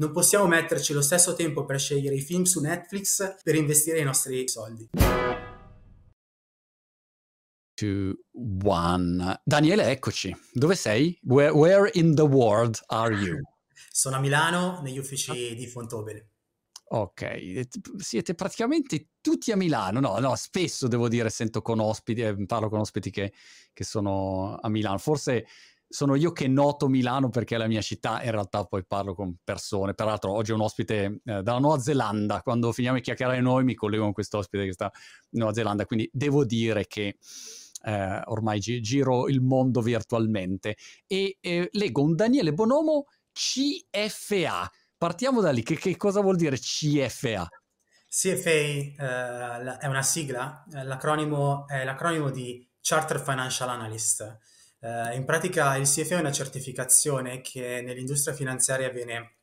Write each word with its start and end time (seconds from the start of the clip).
non 0.00 0.12
possiamo 0.12 0.46
metterci 0.46 0.94
lo 0.94 1.02
stesso 1.02 1.34
tempo 1.34 1.66
per 1.66 1.78
scegliere 1.78 2.14
i 2.14 2.20
film 2.20 2.44
su 2.44 2.60
Netflix 2.60 3.36
per 3.42 3.54
investire 3.54 4.00
i 4.00 4.02
nostri 4.02 4.48
soldi. 4.48 4.88
Two, 7.74 8.14
one. 8.64 9.40
Daniele, 9.44 9.90
eccoci. 9.90 10.34
Dove 10.52 10.74
sei? 10.74 11.18
Where, 11.22 11.52
where 11.52 11.90
in 11.94 12.14
the 12.14 12.22
world 12.22 12.82
are 12.86 13.14
you? 13.14 13.40
Sono 13.90 14.16
a 14.16 14.20
Milano, 14.20 14.80
negli 14.82 14.98
uffici 14.98 15.54
di 15.54 15.66
Fontobele. 15.66 16.28
Ok, 16.92 17.68
siete 17.98 18.34
praticamente 18.34 19.10
tutti 19.20 19.52
a 19.52 19.56
Milano, 19.56 20.00
no, 20.00 20.18
no, 20.18 20.34
spesso 20.34 20.88
devo 20.88 21.08
dire 21.08 21.30
sento 21.30 21.62
con 21.62 21.78
ospiti, 21.78 22.22
eh, 22.22 22.46
parlo 22.46 22.68
con 22.68 22.80
ospiti 22.80 23.10
che, 23.10 23.32
che, 23.72 23.84
sono 23.84 24.56
a 24.56 24.68
Milano, 24.68 24.98
forse 24.98 25.46
sono 25.92 26.14
io 26.14 26.30
che 26.30 26.46
noto 26.46 26.86
Milano 26.86 27.30
perché 27.30 27.56
è 27.56 27.58
la 27.58 27.66
mia 27.66 27.80
città, 27.80 28.22
in 28.22 28.30
realtà 28.30 28.64
poi 28.64 28.84
parlo 28.86 29.14
con 29.14 29.34
persone, 29.42 29.92
peraltro 29.94 30.32
oggi 30.32 30.52
è 30.52 30.54
un 30.54 30.60
ospite 30.60 31.20
eh, 31.24 31.42
dalla 31.42 31.58
Nuova 31.58 31.80
Zelanda, 31.80 32.42
quando 32.42 32.70
finiamo 32.70 32.96
di 32.96 33.02
chiacchierare 33.02 33.40
noi 33.40 33.64
mi 33.64 33.74
collego 33.74 34.04
con 34.04 34.12
questo 34.12 34.38
ospite 34.38 34.66
che 34.66 34.72
sta 34.72 34.90
in 35.30 35.40
Nuova 35.40 35.52
Zelanda, 35.52 35.84
quindi 35.84 36.08
devo 36.12 36.44
dire 36.44 36.86
che 36.86 37.18
eh, 37.82 38.20
ormai 38.26 38.60
gi- 38.60 38.80
giro 38.80 39.28
il 39.28 39.40
mondo 39.40 39.80
virtualmente. 39.80 40.76
E 41.06 41.38
eh, 41.40 41.68
leggo 41.72 42.02
un 42.02 42.14
Daniele 42.14 42.52
Bonomo 42.52 43.06
CFA, 43.32 44.70
Partiamo 45.00 45.40
da 45.40 45.50
lì, 45.50 45.62
che, 45.62 45.76
che 45.76 45.96
cosa 45.96 46.20
vuol 46.20 46.36
dire 46.36 46.58
CFA? 46.58 47.48
CFA 48.06 48.50
eh, 48.50 49.78
è 49.78 49.86
una 49.86 50.02
sigla, 50.02 50.62
eh, 50.74 50.84
l'acronimo 50.84 51.66
è 51.66 51.84
l'acronimo 51.84 52.28
di 52.28 52.68
Chartered 52.82 53.24
Financial 53.24 53.70
Analyst. 53.70 54.38
Eh, 54.80 55.14
in 55.14 55.24
pratica 55.24 55.76
il 55.76 55.86
CFA 55.86 56.16
è 56.16 56.20
una 56.20 56.32
certificazione 56.32 57.40
che 57.42 57.82
nell'industria 57.82 58.34
finanziaria 58.34 58.88
viene 58.88 59.36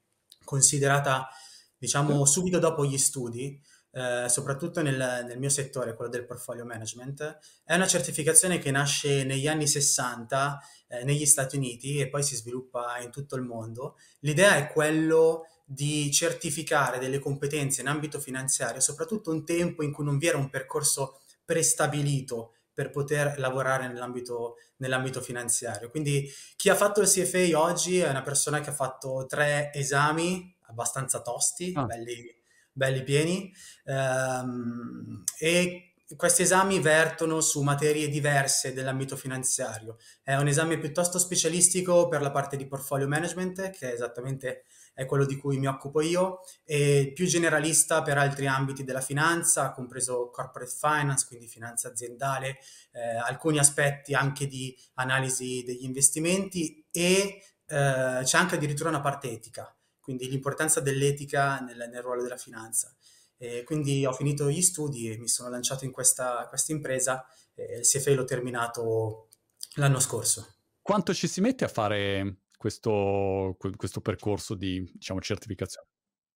considerata, 0.44 1.30
diciamo, 1.78 2.26
subito 2.26 2.58
dopo 2.58 2.86
gli 2.86 2.98
studi, 2.98 3.62
eh, 3.92 4.26
soprattutto 4.30 4.82
nel, 4.82 5.26
nel, 5.28 5.38
mio 5.38 5.50
settore, 5.50 5.94
quello 5.96 6.10
del 6.10 6.26
portfolio 6.26 6.66
management. 6.66 7.40
È 7.64 7.76
una 7.76 7.88
certificazione 7.88 8.58
che 8.58 8.72
nasce 8.72 9.24
negli 9.24 9.48
anni 9.48 9.68
60 9.68 10.60
eh, 10.88 11.04
negli 11.04 11.26
Stati 11.26 11.56
Uniti 11.56 12.00
e 12.00 12.10
poi 12.10 12.24
si 12.24 12.36
sviluppa 12.36 13.00
in 13.00 13.12
tutto 13.12 13.36
il 13.36 13.44
mondo. 13.44 13.98
L'idea 14.20 14.56
è 14.56 14.72
quello 14.72 15.46
di 15.66 16.12
certificare 16.12 16.98
delle 16.98 17.20
competenze 17.20 17.82
in 17.82 17.88
ambito 17.88 18.20
finanziario, 18.20 18.80
soprattutto 18.80 19.32
un 19.32 19.46
tempo 19.46 19.84
in 19.84 19.92
cui 19.92 20.06
non 20.06 20.18
vi 20.18 20.28
era 20.28 20.38
un 20.38 20.50
percorso 20.50 21.20
prestabilito 21.44 22.54
per 22.78 22.92
poter 22.92 23.40
lavorare 23.40 23.88
nell'ambito, 23.88 24.58
nell'ambito, 24.76 25.20
finanziario. 25.20 25.90
Quindi 25.90 26.32
chi 26.56 26.70
ha 26.70 26.76
fatto 26.76 27.02
il 27.02 27.08
CFA 27.08 27.60
oggi 27.60 27.98
è 27.98 28.08
una 28.08 28.22
persona 28.22 28.60
che 28.60 28.70
ha 28.70 28.74
fatto 28.74 29.26
tre 29.28 29.72
esami 29.74 30.56
abbastanza 30.68 31.24
tosti, 31.24 31.74
ah. 31.76 31.86
belli, 31.86 32.40
belli, 32.72 33.02
pieni, 33.02 33.52
ehm, 33.86 35.24
e 35.40 35.94
questi 36.16 36.44
esami 36.44 36.80
vertono 36.80 37.42
su 37.42 37.64
materie 37.64 38.10
diverse 38.10 38.74
dell'ambito 38.74 39.16
finanziario. 39.16 39.98
È 40.22 40.36
un 40.36 40.48
esame 40.48 40.78
piuttosto 40.78 41.18
specialistico 41.18 42.08
per 42.08 42.22
la 42.22 42.30
parte 42.30 42.58
di 42.58 42.68
portfolio 42.68 43.08
management, 43.08 43.72
che 43.72 43.90
è 43.90 43.94
esattamente 43.94 44.66
è 44.98 45.06
quello 45.06 45.28
di 45.28 45.38
cui 45.38 45.60
mi 45.60 45.68
occupo 45.68 46.02
io, 46.02 46.40
e 46.64 47.12
più 47.14 47.28
generalista 47.28 48.02
per 48.02 48.18
altri 48.18 48.48
ambiti 48.48 48.84
della 48.84 49.00
finanza, 49.00 49.72
compreso 49.72 50.32
corporate 50.32 50.72
finance, 50.76 51.28
quindi 51.28 51.46
finanza 51.46 51.90
aziendale, 51.90 52.58
eh, 52.94 53.16
alcuni 53.16 53.60
aspetti 53.60 54.16
anche 54.16 54.48
di 54.48 54.76
analisi 54.96 55.62
degli 55.64 55.84
investimenti 55.84 56.84
e 56.90 57.44
eh, 57.68 58.22
c'è 58.24 58.38
anche 58.40 58.56
addirittura 58.56 58.90
una 58.90 59.00
parte 59.00 59.30
etica, 59.30 59.72
quindi 60.00 60.28
l'importanza 60.28 60.80
dell'etica 60.80 61.60
nel, 61.60 61.90
nel 61.92 62.02
ruolo 62.02 62.24
della 62.24 62.38
finanza. 62.38 62.92
E 63.38 63.62
quindi 63.62 64.04
ho 64.04 64.14
finito 64.14 64.50
gli 64.50 64.64
studi 64.64 65.12
e 65.12 65.18
mi 65.20 65.28
sono 65.28 65.50
lanciato 65.50 65.86
in 65.86 65.92
questa, 65.92 66.48
questa 66.50 66.72
impresa 66.72 67.24
e 67.54 67.78
il 67.78 67.86
CFA 67.86 68.16
l'ho 68.16 68.26
terminato 68.26 69.28
l'anno 69.76 70.00
scorso. 70.00 70.56
Quanto 70.82 71.14
ci 71.14 71.28
si 71.28 71.40
mette 71.40 71.66
a 71.66 71.68
fare 71.68 72.38
questo, 72.58 73.56
questo 73.76 74.02
percorso 74.02 74.56
di 74.56 74.90
diciamo, 74.94 75.22
certificazione? 75.22 75.88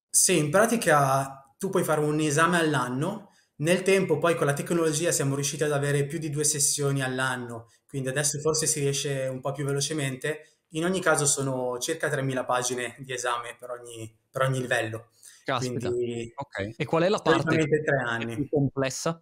Sì, 0.10 0.38
in 0.38 0.50
pratica 0.50 1.54
tu 1.58 1.70
puoi 1.70 1.84
fare 1.84 2.02
un 2.02 2.20
esame 2.20 2.58
all'anno, 2.58 3.32
nel 3.58 3.84
tempo 3.84 4.18
poi 4.18 4.36
con 4.36 4.46
la 4.46 4.54
tecnologia 4.54 5.12
siamo 5.12 5.36
riusciti 5.36 5.64
ad 5.64 5.72
avere 5.72 6.06
più 6.06 6.18
di 6.18 6.30
due 6.30 6.44
sessioni 6.44 7.04
all'anno, 7.04 7.70
quindi 7.88 8.10
adesso 8.10 8.40
forse 8.40 8.66
si 8.66 8.80
riesce 8.80 9.28
un 9.28 9.42
po' 9.42 9.52
più 9.52 9.66
velocemente. 9.66 10.60
In 10.70 10.86
ogni 10.86 11.02
caso 11.02 11.26
sono 11.26 11.78
circa 11.80 12.08
3.000 12.08 12.46
pagine 12.46 12.96
di 13.00 13.12
esame 13.14 13.58
per 13.60 13.72
ogni, 13.72 14.18
per 14.30 14.44
ogni 14.44 14.62
livello. 14.62 15.10
Caspita. 15.44 15.90
Quindi, 15.90 16.32
ok. 16.34 16.76
E 16.78 16.86
qual 16.86 17.04
è 17.04 17.10
la 17.10 17.20
parte 17.20 17.68
più 17.68 18.48
complessa? 18.50 19.22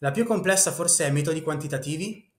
La 0.00 0.10
più 0.10 0.24
complessa 0.24 0.72
forse 0.72 1.06
è 1.06 1.10
metodi 1.10 1.42
quantitativi. 1.42 2.31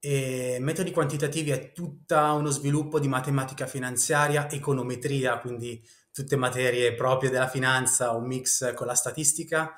E 0.00 0.58
metodi 0.60 0.92
quantitativi 0.92 1.50
è 1.50 1.72
tutto 1.72 2.16
uno 2.16 2.50
sviluppo 2.50 3.00
di 3.00 3.08
matematica 3.08 3.66
finanziaria, 3.66 4.48
econometria, 4.50 5.38
quindi 5.40 5.82
tutte 6.12 6.36
materie 6.36 6.94
proprie 6.94 7.30
della 7.30 7.48
finanza, 7.48 8.12
un 8.12 8.26
mix 8.26 8.74
con 8.74 8.86
la 8.86 8.94
statistica. 8.94 9.74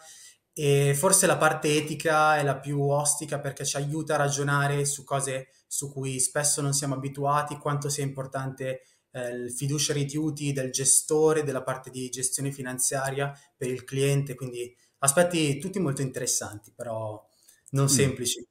E 0.53 0.95
forse 0.95 1.27
la 1.27 1.37
parte 1.37 1.77
etica 1.77 2.37
è 2.37 2.43
la 2.43 2.59
più 2.59 2.81
ostica 2.83 3.41
perché 3.41 3.65
ci 3.65 3.77
aiuta 3.77 4.15
a 4.15 4.19
ragionare 4.19 4.85
su 4.85 5.05
cose 5.05 5.49
su 5.67 5.91
cui 5.93 6.19
spesso 6.19 6.61
non 6.61 6.73
siamo 6.73 6.95
abituati, 6.95 7.57
quanto 7.57 7.89
sia 7.89 8.03
importante 8.05 8.83
eh, 9.13 9.29
il 9.31 9.53
fiduciary 9.53 10.05
duty 10.05 10.53
del 10.53 10.71
gestore, 10.71 11.45
della 11.45 11.63
parte 11.63 11.91
di 11.91 12.09
gestione 12.09 12.51
finanziaria 12.53 13.33
per 13.57 13.69
il 13.69 13.85
cliente, 13.85 14.35
quindi 14.35 14.75
aspetti 14.99 15.59
tutti 15.59 15.79
molto 15.79 16.03
interessanti, 16.03 16.73
però 16.75 17.25
non 17.71 17.85
mm. 17.85 17.89
semplici. 17.89 18.50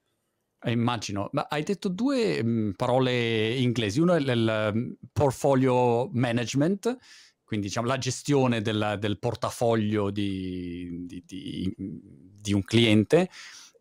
Eh, 0.62 0.72
immagino, 0.72 1.30
ma 1.32 1.48
hai 1.50 1.64
detto 1.64 1.88
due 1.88 2.44
mm, 2.44 2.72
parole 2.72 3.56
inglesi, 3.56 4.02
uno 4.02 4.14
è 4.14 4.20
il 4.20 4.72
mm, 4.76 4.92
portfolio 5.14 6.10
management, 6.12 6.98
quindi 7.44 7.68
diciamo 7.68 7.88
la 7.88 7.98
gestione 7.98 8.62
del, 8.62 8.98
del 9.00 9.20
portafoglio 9.20 10.12
di, 10.12 11.06
di, 11.06 11.24
di, 11.26 11.74
di, 11.78 12.54
un 12.54 12.64
cliente, 12.64 13.30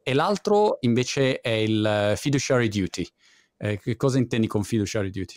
e 0.05 0.15
l'altro 0.15 0.79
invece 0.81 1.41
è 1.41 1.51
il 1.51 2.15
fiduciary 2.17 2.69
duty. 2.69 3.07
Eh, 3.57 3.81
che 3.81 3.97
cosa 3.97 4.19
intendi 4.19 4.47
con 4.47 4.63
fiduciary 4.63 5.11
duty? 5.11 5.37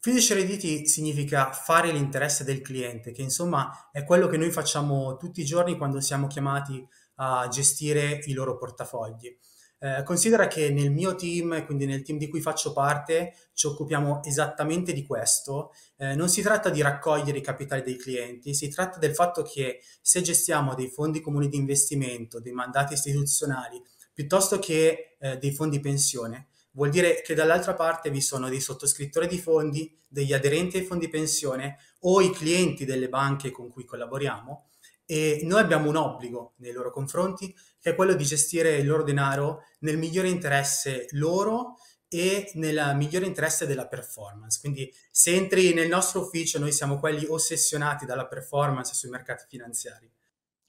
Fiduciary 0.00 0.46
duty 0.46 0.86
significa 0.86 1.50
fare 1.50 1.90
l'interesse 1.90 2.44
del 2.44 2.60
cliente, 2.60 3.10
che 3.10 3.22
insomma 3.22 3.90
è 3.90 4.04
quello 4.04 4.28
che 4.28 4.36
noi 4.36 4.52
facciamo 4.52 5.16
tutti 5.16 5.40
i 5.40 5.44
giorni 5.44 5.76
quando 5.76 6.00
siamo 6.00 6.28
chiamati 6.28 6.86
a 7.16 7.48
gestire 7.48 8.20
i 8.26 8.32
loro 8.32 8.56
portafogli. 8.56 9.36
Eh, 9.80 10.02
considera 10.02 10.48
che 10.48 10.70
nel 10.70 10.90
mio 10.90 11.14
team, 11.14 11.64
quindi 11.64 11.86
nel 11.86 12.02
team 12.02 12.18
di 12.18 12.28
cui 12.28 12.40
faccio 12.40 12.72
parte, 12.72 13.34
ci 13.52 13.66
occupiamo 13.66 14.22
esattamente 14.24 14.92
di 14.92 15.04
questo. 15.06 15.72
Eh, 15.96 16.14
non 16.14 16.28
si 16.28 16.42
tratta 16.42 16.68
di 16.68 16.82
raccogliere 16.82 17.38
i 17.38 17.42
capitali 17.42 17.82
dei 17.82 17.96
clienti, 17.96 18.54
si 18.54 18.68
tratta 18.68 18.98
del 18.98 19.14
fatto 19.14 19.42
che 19.42 19.80
se 20.00 20.20
gestiamo 20.20 20.74
dei 20.74 20.88
fondi 20.88 21.20
comuni 21.20 21.48
di 21.48 21.56
investimento, 21.56 22.40
dei 22.40 22.52
mandati 22.52 22.94
istituzionali, 22.94 23.80
piuttosto 24.12 24.58
che 24.58 25.16
eh, 25.18 25.38
dei 25.38 25.52
fondi 25.52 25.78
pensione, 25.78 26.48
vuol 26.72 26.90
dire 26.90 27.22
che 27.22 27.34
dall'altra 27.34 27.74
parte 27.74 28.10
vi 28.10 28.20
sono 28.20 28.48
dei 28.48 28.60
sottoscrittori 28.60 29.28
di 29.28 29.38
fondi, 29.38 29.96
degli 30.08 30.32
aderenti 30.32 30.78
ai 30.78 30.84
fondi 30.84 31.08
pensione 31.08 31.78
o 32.00 32.20
i 32.20 32.30
clienti 32.30 32.84
delle 32.84 33.08
banche 33.08 33.50
con 33.50 33.68
cui 33.68 33.84
collaboriamo 33.84 34.66
e 35.10 35.40
noi 35.44 35.60
abbiamo 35.60 35.88
un 35.88 35.96
obbligo 35.96 36.52
nei 36.56 36.70
loro 36.70 36.90
confronti 36.90 37.56
che 37.80 37.90
è 37.90 37.94
quello 37.94 38.12
di 38.12 38.24
gestire 38.24 38.76
il 38.76 38.86
loro 38.86 39.02
denaro 39.04 39.62
nel 39.78 39.96
migliore 39.96 40.28
interesse 40.28 41.06
loro 41.12 41.76
e 42.08 42.50
nel 42.56 42.92
migliore 42.94 43.24
interesse 43.24 43.66
della 43.66 43.88
performance. 43.88 44.58
Quindi 44.60 44.92
se 45.10 45.34
entri 45.34 45.72
nel 45.72 45.88
nostro 45.88 46.20
ufficio 46.20 46.58
noi 46.58 46.72
siamo 46.72 46.98
quelli 46.98 47.24
ossessionati 47.24 48.04
dalla 48.04 48.26
performance 48.26 48.92
sui 48.92 49.08
mercati 49.08 49.46
finanziari. 49.48 50.10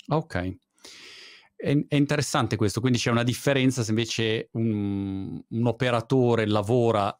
Ok. 0.07 0.55
È, 1.57 1.77
interessante 1.89 2.55
questo, 2.55 2.79
quindi 2.79 2.97
c'è 2.97 3.11
una 3.11 3.23
differenza 3.23 3.83
se 3.83 3.89
invece 3.89 4.47
un, 4.53 5.37
un, 5.49 5.67
operatore 5.67 6.47
lavora 6.47 7.13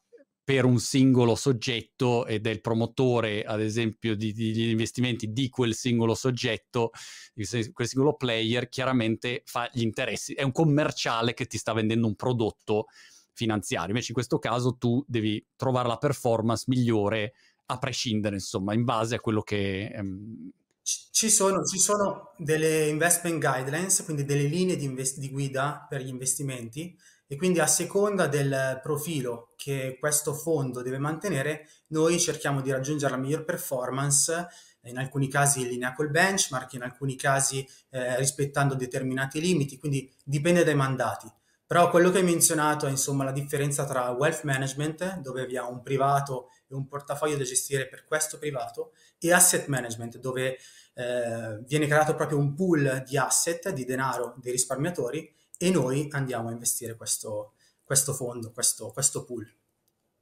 per 0.50 0.64
un 0.64 0.80
singolo 0.80 1.36
soggetto 1.36 2.26
ed 2.26 2.44
è 2.44 2.50
il 2.50 2.60
promotore, 2.60 3.44
ad 3.44 3.60
esempio, 3.60 4.16
di, 4.16 4.32
di, 4.32 4.50
di 4.50 4.70
investimenti 4.70 5.30
di 5.30 5.48
quel 5.48 5.76
singolo 5.76 6.12
soggetto, 6.12 6.90
di 7.32 7.46
quel 7.72 7.86
singolo 7.86 8.16
player, 8.16 8.68
chiaramente 8.68 9.42
fa 9.44 9.70
gli 9.72 9.82
interessi. 9.82 10.34
È 10.34 10.42
un 10.42 10.50
commerciale 10.50 11.34
che 11.34 11.46
ti 11.46 11.56
sta 11.56 11.72
vendendo 11.72 12.08
un 12.08 12.16
prodotto 12.16 12.86
finanziario. 13.32 13.90
Invece 13.90 14.08
in 14.08 14.14
questo 14.14 14.40
caso 14.40 14.74
tu 14.76 15.04
devi 15.06 15.40
trovare 15.54 15.86
la 15.86 15.98
performance 15.98 16.64
migliore 16.66 17.34
a 17.66 17.78
prescindere, 17.78 18.34
insomma, 18.34 18.74
in 18.74 18.82
base 18.82 19.14
a 19.14 19.20
quello 19.20 19.42
che 19.42 19.84
ehm, 19.86 20.50
ci 20.82 21.30
sono, 21.30 21.64
ci 21.64 21.78
sono 21.78 22.32
delle 22.36 22.88
investment 22.88 23.40
guidelines, 23.40 24.02
quindi 24.02 24.24
delle 24.24 24.48
linee 24.48 24.74
di, 24.74 24.84
invest- 24.84 25.20
di 25.20 25.30
guida 25.30 25.86
per 25.88 26.02
gli 26.02 26.08
investimenti 26.08 26.98
e 27.32 27.36
quindi 27.36 27.60
a 27.60 27.66
seconda 27.68 28.26
del 28.26 28.80
profilo 28.82 29.52
che 29.54 29.98
questo 30.00 30.34
fondo 30.34 30.82
deve 30.82 30.98
mantenere, 30.98 31.68
noi 31.90 32.18
cerchiamo 32.18 32.60
di 32.60 32.72
raggiungere 32.72 33.12
la 33.12 33.18
miglior 33.18 33.44
performance, 33.44 34.48
in 34.86 34.98
alcuni 34.98 35.28
casi 35.28 35.60
in 35.60 35.68
linea 35.68 35.92
col 35.92 36.10
benchmark, 36.10 36.72
in 36.72 36.82
alcuni 36.82 37.14
casi 37.14 37.64
eh, 37.90 38.16
rispettando 38.16 38.74
determinati 38.74 39.40
limiti, 39.40 39.78
quindi 39.78 40.12
dipende 40.24 40.64
dai 40.64 40.74
mandati. 40.74 41.32
Però 41.64 41.88
quello 41.88 42.10
che 42.10 42.18
hai 42.18 42.24
menzionato 42.24 42.88
è 42.88 42.90
insomma 42.90 43.22
la 43.22 43.30
differenza 43.30 43.84
tra 43.84 44.10
wealth 44.10 44.42
management, 44.42 45.20
dove 45.20 45.46
vi 45.46 45.56
ha 45.56 45.68
un 45.68 45.82
privato 45.82 46.48
e 46.66 46.74
un 46.74 46.88
portafoglio 46.88 47.36
da 47.36 47.44
gestire 47.44 47.86
per 47.86 48.06
questo 48.06 48.38
privato, 48.38 48.90
e 49.20 49.32
asset 49.32 49.68
management, 49.68 50.18
dove 50.18 50.58
eh, 50.94 51.60
viene 51.64 51.86
creato 51.86 52.16
proprio 52.16 52.38
un 52.38 52.54
pool 52.54 53.04
di 53.06 53.16
asset, 53.16 53.70
di 53.70 53.84
denaro 53.84 54.34
dei 54.38 54.50
risparmiatori 54.50 55.38
e 55.62 55.70
noi 55.70 56.08
andiamo 56.12 56.48
a 56.48 56.52
investire 56.52 56.96
questo, 56.96 57.52
questo 57.84 58.14
fondo, 58.14 58.50
questo, 58.50 58.90
questo 58.92 59.24
pool. 59.24 59.46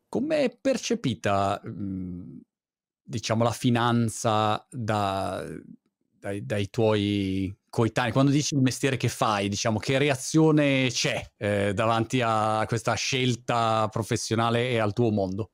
Come 0.09 0.43
è 0.43 0.59
percepita, 0.61 1.63
diciamo, 3.05 3.45
la 3.45 3.53
finanza 3.53 4.67
da, 4.69 5.47
dai, 6.19 6.45
dai, 6.45 6.69
tuoi 6.71 7.57
coetanei? 7.71 8.11
Quando 8.11 8.33
dici 8.33 8.57
il 8.57 8.63
mestiere 8.63 8.97
che 8.97 9.09
fai, 9.09 9.49
diciamo, 9.49 9.79
che 9.79 9.97
reazione 9.97 10.89
c'è 10.91 11.25
eh, 11.37 11.73
davanti 11.73 12.21
a 12.21 12.65
questa 12.67 12.95
scelta 12.95 13.87
professionale 13.93 14.71
e 14.71 14.79
al 14.79 14.93
tuo 14.93 15.13
mondo? 15.13 15.53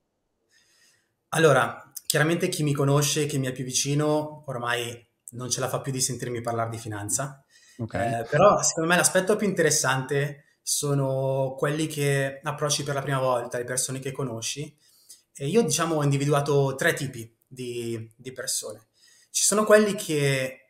Allora, 1.30 1.92
chiaramente 2.06 2.48
chi 2.48 2.62
mi 2.62 2.72
conosce, 2.72 3.26
chi 3.26 3.36
mi 3.36 3.48
è 3.48 3.52
più 3.52 3.64
vicino, 3.64 4.44
ormai 4.46 5.06
non 5.32 5.50
ce 5.50 5.60
la 5.60 5.68
fa 5.68 5.82
più 5.82 5.92
di 5.92 6.00
sentirmi 6.00 6.40
parlare 6.40 6.70
di 6.70 6.78
finanza. 6.78 7.43
Okay. 7.76 8.20
Eh, 8.20 8.24
però 8.24 8.62
secondo 8.62 8.88
me 8.88 8.96
l'aspetto 8.96 9.36
più 9.36 9.46
interessante 9.46 10.58
sono 10.62 11.54
quelli 11.58 11.86
che 11.86 12.40
approcci 12.42 12.84
per 12.84 12.94
la 12.94 13.02
prima 13.02 13.18
volta, 13.18 13.58
le 13.58 13.64
persone 13.64 13.98
che 13.98 14.12
conosci. 14.12 14.76
E 15.36 15.46
io 15.46 15.62
diciamo 15.62 15.96
ho 15.96 16.02
individuato 16.02 16.74
tre 16.76 16.94
tipi 16.94 17.36
di, 17.46 18.10
di 18.16 18.32
persone. 18.32 18.86
Ci 19.30 19.42
sono 19.42 19.64
quelli 19.64 19.94
che, 19.94 20.60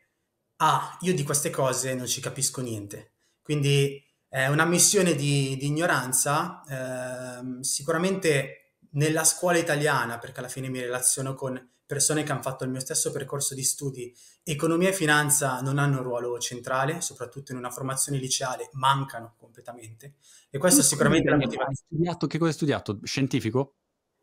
ah, 0.57 0.97
io 1.01 1.13
di 1.13 1.23
queste 1.23 1.49
cose 1.49 1.93
non 1.93 2.07
ci 2.07 2.19
capisco 2.19 2.61
niente. 2.61 3.11
Quindi 3.41 4.03
è 4.27 4.47
una 4.47 4.65
missione 4.65 5.15
di, 5.15 5.55
di 5.55 5.67
ignoranza, 5.67 6.63
eh, 6.67 7.63
sicuramente 7.63 8.77
nella 8.91 9.23
scuola 9.23 9.57
italiana, 9.57 10.17
perché 10.17 10.39
alla 10.39 10.49
fine 10.49 10.67
mi 10.67 10.81
relaziono 10.81 11.35
con 11.35 11.73
persone 11.85 12.23
che 12.23 12.31
hanno 12.31 12.41
fatto 12.41 12.63
il 12.63 12.69
mio 12.69 12.79
stesso 12.79 13.11
percorso 13.11 13.53
di 13.53 13.63
studi, 13.63 14.15
economia 14.43 14.89
e 14.89 14.93
finanza 14.93 15.59
non 15.61 15.77
hanno 15.77 15.97
un 15.97 16.03
ruolo 16.03 16.37
centrale, 16.39 17.01
soprattutto 17.01 17.51
in 17.51 17.57
una 17.57 17.69
formazione 17.69 18.17
liceale, 18.17 18.69
mancano 18.73 19.35
completamente. 19.37 20.15
E 20.49 20.57
questo 20.57 20.81
tu 20.81 20.87
sicuramente 20.87 21.27
è 21.27 21.31
la 21.31 21.37
motivazione. 21.37 21.75
Studiato, 21.75 22.27
che 22.27 22.37
cosa 22.37 22.49
hai 22.49 22.55
studiato? 22.55 22.99
Scientifico? 23.03 23.75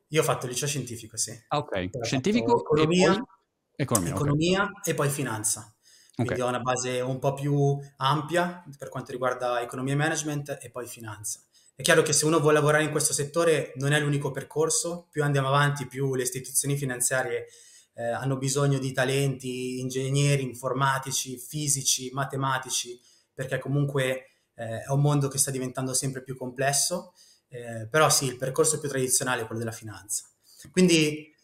Io 0.08 0.20
ho 0.20 0.24
fatto 0.24 0.46
liceo 0.46 0.68
scientifico, 0.68 1.16
sì. 1.16 1.38
Ah, 1.48 1.58
ok. 1.58 2.04
Scientifico, 2.04 2.60
economia, 2.60 3.12
e 3.12 3.14
poi, 3.14 3.96
economia, 3.96 4.14
economia 4.14 4.62
okay. 4.64 4.92
e 4.92 4.94
poi 4.94 5.08
finanza. 5.08 5.74
Quindi 6.14 6.34
okay. 6.34 6.44
ho 6.44 6.48
una 6.48 6.60
base 6.60 7.00
un 7.00 7.18
po' 7.18 7.32
più 7.32 7.78
ampia 7.96 8.62
per 8.76 8.90
quanto 8.90 9.12
riguarda 9.12 9.62
economia 9.62 9.94
e 9.94 9.96
management 9.96 10.58
e 10.60 10.70
poi 10.70 10.86
finanza. 10.86 11.40
È 11.74 11.82
chiaro 11.82 12.02
che 12.02 12.12
se 12.12 12.26
uno 12.26 12.38
vuole 12.38 12.58
lavorare 12.58 12.84
in 12.84 12.90
questo 12.90 13.12
settore 13.12 13.72
non 13.76 13.92
è 13.92 14.00
l'unico 14.00 14.30
percorso, 14.30 15.08
più 15.10 15.22
andiamo 15.22 15.48
avanti, 15.48 15.86
più 15.86 16.14
le 16.14 16.22
istituzioni 16.22 16.76
finanziarie 16.76 17.46
eh, 17.94 18.08
hanno 18.08 18.36
bisogno 18.36 18.78
di 18.78 18.92
talenti, 18.92 19.80
ingegneri, 19.80 20.42
informatici, 20.42 21.38
fisici, 21.38 22.10
matematici, 22.12 23.00
perché 23.32 23.58
comunque 23.58 24.26
eh, 24.54 24.82
è 24.82 24.90
un 24.90 25.00
mondo 25.00 25.28
che 25.28 25.38
sta 25.38 25.50
diventando 25.50 25.94
sempre 25.94 26.22
più 26.22 26.36
complesso, 26.36 27.14
eh, 27.48 27.88
però 27.90 28.08
sì, 28.10 28.26
il 28.26 28.36
percorso 28.36 28.78
più 28.78 28.88
tradizionale 28.88 29.42
è 29.42 29.46
quello 29.46 29.60
della 29.60 29.72
finanza. 29.72 30.24
Quindi 30.70 31.34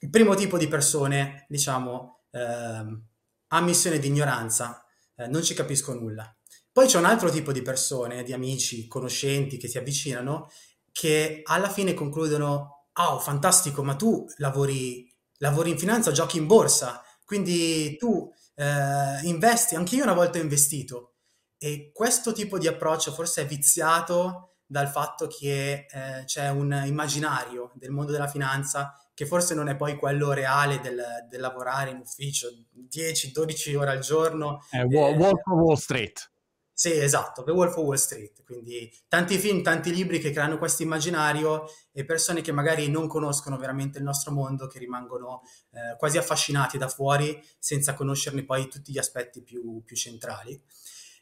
il 0.00 0.10
primo 0.10 0.34
tipo 0.34 0.58
di 0.58 0.68
persone, 0.68 1.46
diciamo, 1.48 2.24
ehm, 2.30 3.06
ha 3.48 3.60
missione 3.60 3.98
di 3.98 4.08
ignoranza, 4.08 4.84
eh, 5.14 5.26
non 5.26 5.42
ci 5.42 5.54
capisco 5.54 5.94
nulla. 5.94 6.35
Poi 6.76 6.88
c'è 6.88 6.98
un 6.98 7.06
altro 7.06 7.30
tipo 7.30 7.52
di 7.52 7.62
persone, 7.62 8.22
di 8.22 8.34
amici, 8.34 8.86
conoscenti 8.86 9.56
che 9.56 9.66
si 9.66 9.78
avvicinano, 9.78 10.50
che 10.92 11.40
alla 11.42 11.70
fine 11.70 11.94
concludono, 11.94 12.88
oh 12.92 13.18
fantastico, 13.18 13.82
ma 13.82 13.94
tu 13.94 14.26
lavori, 14.36 15.10
lavori 15.38 15.70
in 15.70 15.78
finanza, 15.78 16.12
giochi 16.12 16.36
in 16.36 16.46
borsa, 16.46 17.02
quindi 17.24 17.96
tu 17.96 18.30
eh, 18.56 19.20
investi, 19.22 19.74
anche 19.74 19.96
io 19.96 20.02
una 20.02 20.12
volta 20.12 20.36
ho 20.36 20.42
investito. 20.42 21.14
E 21.56 21.92
questo 21.94 22.32
tipo 22.34 22.58
di 22.58 22.66
approccio 22.66 23.10
forse 23.10 23.40
è 23.40 23.46
viziato 23.46 24.56
dal 24.66 24.88
fatto 24.88 25.28
che 25.28 25.86
eh, 25.90 26.24
c'è 26.26 26.50
un 26.50 26.82
immaginario 26.84 27.72
del 27.76 27.90
mondo 27.90 28.12
della 28.12 28.28
finanza 28.28 29.00
che 29.14 29.24
forse 29.24 29.54
non 29.54 29.68
è 29.68 29.76
poi 29.76 29.96
quello 29.96 30.34
reale 30.34 30.78
del, 30.82 31.02
del 31.30 31.40
lavorare 31.40 31.88
in 31.88 32.00
ufficio 32.00 32.48
10-12 32.92 33.76
ore 33.76 33.92
al 33.92 34.00
giorno. 34.00 34.60
Eh, 34.72 34.82
Wolf 34.82 35.40
of 35.46 35.58
Wall 35.58 35.76
Street. 35.76 36.34
Sì, 36.78 36.92
esatto, 36.92 37.42
The 37.42 37.52
Wolf 37.52 37.74
of 37.78 37.84
Wall 37.84 37.96
Street, 37.96 38.44
quindi 38.44 38.92
tanti 39.08 39.38
film, 39.38 39.62
tanti 39.62 39.94
libri 39.94 40.18
che 40.18 40.30
creano 40.30 40.58
questo 40.58 40.82
immaginario 40.82 41.64
e 41.90 42.04
persone 42.04 42.42
che 42.42 42.52
magari 42.52 42.90
non 42.90 43.08
conoscono 43.08 43.56
veramente 43.56 43.96
il 43.96 44.04
nostro 44.04 44.30
mondo, 44.30 44.66
che 44.66 44.78
rimangono 44.78 45.40
eh, 45.70 45.96
quasi 45.96 46.18
affascinati 46.18 46.76
da 46.76 46.88
fuori 46.88 47.42
senza 47.58 47.94
conoscerne 47.94 48.44
poi 48.44 48.68
tutti 48.68 48.92
gli 48.92 48.98
aspetti 48.98 49.42
più, 49.42 49.82
più 49.86 49.96
centrali. 49.96 50.62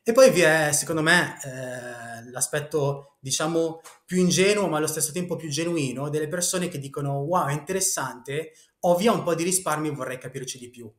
E 0.02 0.10
poi 0.10 0.32
vi 0.32 0.40
è, 0.40 0.72
secondo 0.72 1.02
me, 1.02 1.38
eh, 1.44 2.30
l'aspetto, 2.32 3.18
diciamo, 3.20 3.80
più 4.04 4.18
ingenuo, 4.18 4.66
ma 4.66 4.78
allo 4.78 4.88
stesso 4.88 5.12
tempo 5.12 5.36
più 5.36 5.48
genuino, 5.48 6.08
delle 6.08 6.26
persone 6.26 6.66
che 6.66 6.80
dicono, 6.80 7.18
wow, 7.20 7.46
è 7.46 7.52
interessante, 7.52 8.54
ho 8.80 8.96
via 8.96 9.12
un 9.12 9.22
po' 9.22 9.36
di 9.36 9.44
risparmi, 9.44 9.90
vorrei 9.90 10.18
capirci 10.18 10.58
di 10.58 10.68
più. 10.68 10.92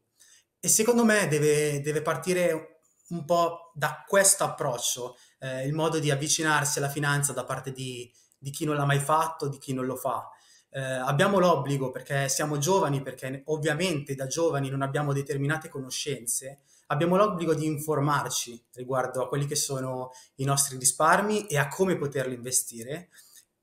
E 0.62 0.68
secondo 0.69 1.04
me 1.04 1.28
deve, 1.28 1.81
deve 1.81 2.02
partire 2.02 2.75
un 3.10 3.25
po' 3.25 3.72
da 3.74 4.04
questo 4.07 4.44
approccio, 4.44 5.18
eh, 5.40 5.66
il 5.66 5.74
modo 5.74 6.00
di 6.00 6.12
avvicinarsi 6.12 6.80
alla 6.80 6.90
finanza 6.90 7.34
da 7.34 7.44
parte 7.44 7.72
di, 7.72 8.12
di, 8.38 8.50
chi 8.50 8.66
non 8.66 8.75
l'ha 8.75 8.86
mai 8.86 9.00
fatto, 9.00 9.48
di 9.48 9.57
chi 9.57 9.74
non 9.74 9.86
lo 9.86 9.96
fa. 9.96 10.30
Eh, 10.72 10.81
abbiamo 10.81 11.40
l'obbligo 11.40 11.92
perché 11.92 12.28
siamo 12.30 12.57
giovani, 12.57 13.02
perché 13.02 13.44
ovviamente 13.46 14.16
da 14.16 14.28
giovani 14.28 14.69
non 14.69 14.81
abbiamo 14.81 15.13
determinate 15.13 15.69
conoscenze, 15.69 16.62
abbiamo 16.88 17.16
l'obbligo 17.16 17.54
di 17.54 17.66
informarci 17.66 18.66
riguardo 18.74 19.24
a 19.24 19.28
quelli 19.28 19.46
che 19.46 19.56
sono 19.56 20.12
i 20.36 20.44
nostri 20.44 20.78
risparmi 20.78 21.48
e 21.48 21.57
a 21.57 21.68
come 21.68 21.98
poterli 21.98 22.34
investire. 22.34 23.10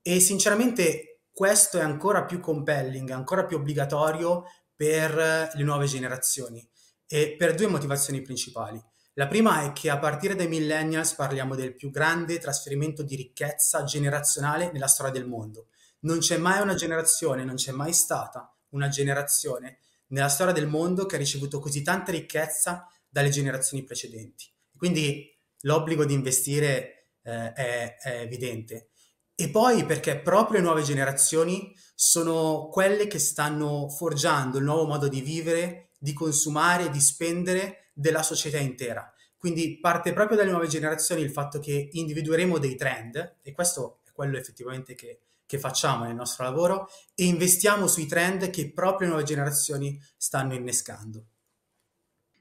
E 0.01 0.19
sinceramente 0.19 1.21
questo 1.31 1.79
è 1.79 1.81
ancora 1.81 2.25
più 2.25 2.39
compelling, 2.39 3.09
ancora 3.09 3.45
più 3.45 3.57
obbligatorio 3.57 4.45
per 4.75 5.15
le 5.53 5.63
nuove 5.63 5.85
generazioni 5.85 6.67
e 7.07 7.35
per 7.37 7.55
due 7.55 7.67
motivazioni 7.67 8.21
principali. 8.21 8.81
La 9.15 9.27
prima 9.27 9.63
è 9.63 9.73
che 9.73 9.91
a 9.91 9.99
partire 9.99 10.33
dai 10.33 10.47
millennials 10.47 11.13
parliamo 11.13 11.53
del 11.53 11.75
più 11.75 11.91
grande 11.91 12.39
trasferimento 12.39 13.03
di 13.03 13.15
ricchezza 13.15 13.83
generazionale 13.83 14.71
nella 14.71 14.87
storia 14.87 15.11
del 15.11 15.27
mondo. 15.27 15.67
Non 15.99 16.17
c'è 16.17 16.37
mai 16.37 16.61
una 16.61 16.73
generazione, 16.73 17.43
non 17.43 17.55
c'è 17.55 17.71
mai 17.71 17.93
stata 17.93 18.51
una 18.69 18.87
generazione 18.87 19.77
nella 20.07 20.29
storia 20.29 20.51
del 20.51 20.67
mondo 20.67 21.05
che 21.05 21.15
ha 21.15 21.19
ricevuto 21.19 21.59
così 21.59 21.83
tanta 21.83 22.11
ricchezza 22.11 22.87
dalle 23.07 23.29
generazioni 23.29 23.83
precedenti. 23.83 24.51
Quindi 24.75 25.31
l'obbligo 25.61 26.05
di 26.05 26.13
investire 26.13 27.09
eh, 27.21 27.53
è, 27.53 27.97
è 27.97 28.19
evidente. 28.21 28.89
E 29.35 29.49
poi 29.49 29.85
perché 29.85 30.19
proprio 30.19 30.57
le 30.57 30.65
nuove 30.65 30.81
generazioni 30.81 31.71
sono 31.93 32.67
quelle 32.71 33.05
che 33.05 33.19
stanno 33.19 33.89
forgiando 33.89 34.57
il 34.57 34.63
nuovo 34.63 34.87
modo 34.87 35.07
di 35.07 35.21
vivere, 35.21 35.91
di 35.99 36.13
consumare, 36.13 36.89
di 36.89 36.99
spendere 36.99 37.82
della 37.93 38.23
società 38.23 38.57
intera. 38.57 39.13
Quindi 39.37 39.79
parte 39.79 40.13
proprio 40.13 40.37
dalle 40.37 40.51
nuove 40.51 40.67
generazioni 40.67 41.21
il 41.21 41.31
fatto 41.31 41.59
che 41.59 41.89
individueremo 41.91 42.57
dei 42.57 42.75
trend, 42.75 43.39
e 43.41 43.51
questo 43.51 43.99
è 44.05 44.11
quello 44.11 44.37
effettivamente 44.37 44.95
che, 44.95 45.19
che 45.45 45.59
facciamo 45.59 46.05
nel 46.05 46.15
nostro 46.15 46.45
lavoro, 46.45 46.87
e 47.13 47.25
investiamo 47.25 47.87
sui 47.87 48.05
trend 48.05 48.49
che 48.49 48.71
proprio 48.71 49.07
le 49.07 49.13
nuove 49.13 49.27
generazioni 49.27 50.01
stanno 50.17 50.53
innescando. 50.53 51.27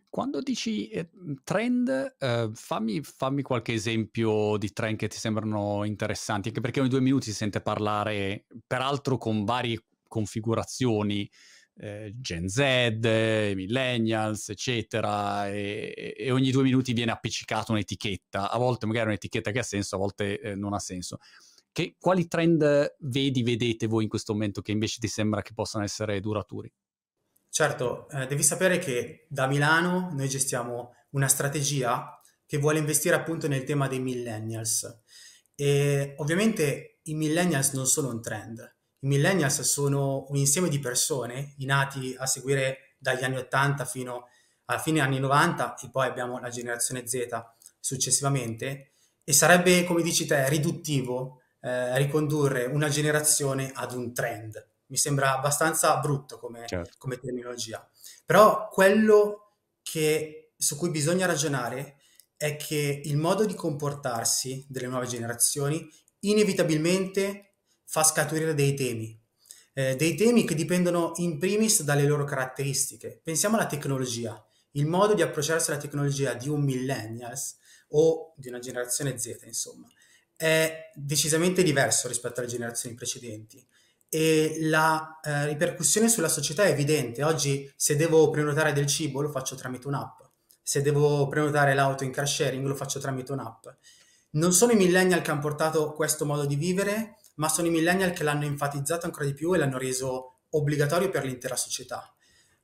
Quando 0.09 0.43
dici 0.43 0.89
eh, 0.91 1.09
trend, 1.43 2.17
eh, 2.19 2.51
fammi, 2.53 3.03
fammi, 3.03 3.43
qualche 3.43 3.73
esempio 3.73 4.57
di 4.59 4.71
trend 4.73 4.99
che 4.99 5.09
ti 5.09 5.17
sembrano 5.17 5.85
interessanti, 5.85 6.49
anche 6.49 6.61
perché 6.61 6.81
ogni 6.81 6.91
due 6.91 7.01
minuti 7.01 7.31
si 7.31 7.35
sente 7.35 7.63
parlare, 7.63 8.45
peraltro 8.67 9.17
con 9.17 9.45
varie 9.45 9.83
configurazioni, 10.07 11.29
eh, 11.77 12.13
Gen 12.21 12.49
Z, 12.49 12.59
millennials, 13.55 14.49
eccetera, 14.49 15.49
e, 15.49 16.15
e, 16.17 16.31
ogni 16.31 16.51
due 16.51 16.63
minuti 16.63 16.93
viene 16.93 17.13
appiccicata 17.13 17.73
un'etichetta, 17.73 18.51
a 18.51 18.59
volte 18.59 18.87
magari 18.87 19.09
un'etichetta 19.09 19.51
che 19.51 19.59
ha 19.61 19.65
senso, 19.65 19.97
a 19.97 19.99
volte 19.99 20.41
eh, 20.41 20.55
non 20.55 20.75
ha 20.75 20.79
senso. 20.79 21.19
Che, 21.73 21.97
quali 21.99 22.29
trend 22.29 22.97
vedi, 23.01 23.43
vedete 23.43 23.87
voi 23.87 24.03
in 24.05 24.09
questo 24.09 24.33
momento 24.35 24.61
che 24.61 24.73
invece 24.73 24.99
ti 25.01 25.09
sembra 25.09 25.41
che 25.41 25.55
possano 25.55 25.85
essere 25.85 26.21
duraturi? 26.21 26.71
Certo, 27.49 28.09
eh, 28.11 28.27
devi 28.27 28.43
sapere 28.43 28.79
che 28.79 29.27
da 29.29 29.47
Milano 29.47 30.11
noi 30.13 30.29
gestiamo 30.29 30.95
una 31.11 31.29
strategia 31.29 32.19
che 32.47 32.59
vuole 32.59 32.79
investire 32.79 33.15
appunto 33.15 33.49
nel 33.49 33.65
tema 33.65 33.89
dei 33.89 34.01
millennials 34.01 35.03
E 35.55 36.15
ovviamente 36.19 37.01
i 37.05 37.15
millennials 37.15 37.73
non 37.73 37.87
sono 37.87 38.09
un 38.09 38.21
trend, 38.21 38.77
i 39.03 39.07
millennials 39.07 39.61
sono 39.63 40.27
un 40.29 40.37
insieme 40.37 40.69
di 40.69 40.79
persone 40.79 41.55
nati 41.59 42.15
a 42.19 42.27
seguire 42.27 42.95
dagli 42.99 43.25
anni 43.25 43.37
80 43.37 43.85
fino 43.85 44.29
alla 44.67 44.79
fine 44.79 45.01
anni 45.01 45.19
90 45.19 45.75
e 45.83 45.91
poi 45.91 46.07
abbiamo 46.07 46.39
la 46.39 46.49
generazione 46.49 47.07
Z 47.07 47.27
successivamente 47.81 48.93
e 49.25 49.33
sarebbe, 49.33 49.85
come 49.85 50.03
dici 50.03 50.25
te, 50.27 50.49
riduttivo 50.49 51.43
eh, 51.61 51.97
ricondurre 51.99 52.65
una 52.65 52.89
generazione 52.89 53.71
ad 53.75 53.93
un 53.93 54.13
trend. 54.15 54.69
Mi 54.87 54.97
sembra 54.97 55.37
abbastanza 55.37 55.97
brutto 55.99 56.39
come, 56.39 56.67
certo. 56.67 56.95
come 56.99 57.19
terminologia. 57.19 57.89
Però 58.25 58.69
quello 58.69 59.57
che, 59.83 60.53
su 60.57 60.77
cui 60.77 60.91
bisogna 60.91 61.27
ragionare 61.27 61.97
è 62.37 62.57
che 62.57 63.03
il 63.05 63.17
modo 63.17 63.45
di 63.45 63.55
comportarsi 63.55 64.65
delle 64.69 64.89
nuove 64.89 65.07
generazioni 65.07 65.89
inevitabilmente 66.21 67.52
fa 67.93 68.03
scaturire 68.03 68.55
dei 68.55 68.73
temi, 68.73 69.21
eh, 69.75 69.97
dei 69.97 70.15
temi 70.15 70.47
che 70.47 70.55
dipendono 70.55 71.13
in 71.17 71.39
primis 71.39 71.83
dalle 71.83 72.07
loro 72.07 72.25
caratteristiche. 72.25 73.21
Pensiamo 73.23 73.57
alla 73.57 73.67
tecnologia, 73.67 74.43
il 74.73 74.87
modo 74.87 75.13
di 75.13 75.21
approcciarsi 75.21 75.71
alla 75.71 75.79
tecnologia 75.79 76.33
di 76.33 76.49
un 76.49 76.63
millennials 76.63 77.59
o 77.89 78.33
di 78.39 78.49
una 78.49 78.61
generazione 78.61 79.19
Z, 79.19 79.41
insomma, 79.45 79.87
è 80.35 80.91
decisamente 80.95 81.63
diverso 81.63 82.09
rispetto 82.09 82.41
alle 82.41 82.49
generazioni 82.49 82.95
precedenti 82.95 83.63
e 84.09 84.57
la 84.61 85.21
eh, 85.23 85.49
ripercussione 85.49 86.09
sulla 86.09 86.31
società 86.31 86.65
è 86.65 86.71
evidente. 86.71 87.23
Oggi 87.23 87.71
se 87.77 87.95
devo 87.95 88.31
prenotare 88.31 88.73
del 88.73 88.87
cibo 88.87 89.21
lo 89.21 89.29
faccio 89.29 89.55
tramite 89.55 89.87
un'app, 89.89 90.19
se 90.63 90.81
devo 90.81 91.29
prenotare 91.29 91.75
l'auto 91.75 92.05
in 92.05 92.11
car 92.11 92.27
sharing 92.27 92.67
lo 92.67 92.75
faccio 92.75 92.99
tramite 93.01 93.33
un'app. 93.33 93.67
Non 94.31 94.55
sono 94.55 94.73
i 94.73 94.77
millennial 94.77 95.21
che 95.21 95.31
hanno 95.31 95.41
portato 95.41 95.93
questo 95.93 96.25
modo 96.25 96.47
di 96.47 96.57
vivere, 96.57 97.19
ma 97.35 97.49
sono 97.49 97.69
i 97.69 97.71
millennial 97.71 98.13
che 98.13 98.23
l'hanno 98.23 98.45
enfatizzato 98.45 99.07
ancora 99.07 99.25
di 99.25 99.35
più 99.35 99.55
e 99.55 99.59
l'hanno 99.59 99.79
reso 99.79 100.41
obbligatorio 100.51 101.11
per 101.11 101.25
l'intera 101.25 101.57
società. 101.57 102.15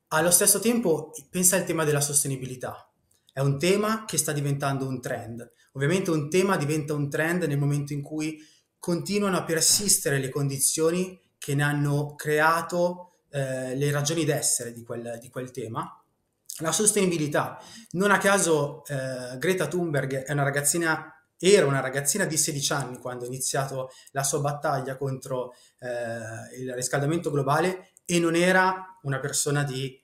Allo 0.09 0.31
stesso 0.31 0.59
tempo, 0.59 1.13
pensa 1.31 1.57
al 1.57 1.65
tema 1.65 1.85
della 1.85 2.01
sostenibilità. 2.01 2.91
È 3.33 3.41
un 3.41 3.59
tema 3.59 4.05
che 4.05 4.17
sta 4.17 4.33
diventando 4.33 4.87
un 4.87 5.01
trend. 5.01 5.49
Ovviamente 5.73 6.11
un 6.11 6.29
tema 6.29 6.57
diventa 6.57 6.95
un 6.95 7.09
trend 7.09 7.45
nel 7.45 7.59
momento 7.59 7.93
in 7.93 8.03
cui 8.03 8.39
continuano 8.79 9.37
a 9.37 9.45
persistere 9.45 10.19
le 10.19 10.29
condizioni 10.29 11.21
che 11.39 11.55
ne 11.55 11.63
hanno 11.63 12.15
creato 12.15 13.21
eh, 13.31 13.77
le 13.77 13.91
ragioni 13.91 14.25
d'essere 14.25 14.73
di 14.73 14.83
quel, 14.83 15.19
di 15.21 15.29
quel, 15.29 15.51
tema. 15.51 16.03
La 16.61 16.73
sostenibilità. 16.73 17.59
Non 17.93 18.11
a 18.11 18.19
caso 18.19 18.85
eh, 18.87 19.39
Greta 19.39 19.69
Thunberg 19.69 20.25
è 20.25 20.33
una 20.33 20.43
ragazzina 20.43 21.18
era 21.39 21.67
una 21.67 21.81
ragazzina 21.81 22.25
di 22.25 22.37
16 22.37 22.73
anni 22.73 22.99
quando 22.99 23.25
ha 23.25 23.29
iniziato 23.29 23.91
la 24.11 24.25
sua 24.25 24.41
battaglia 24.41 24.97
contro 24.97 25.55
eh, 25.79 26.61
il 26.61 26.75
riscaldamento 26.75 27.31
globale 27.31 27.93
e 28.05 28.19
non 28.19 28.35
era 28.35 28.99
una 29.03 29.21
persona 29.21 29.63
di 29.63 30.03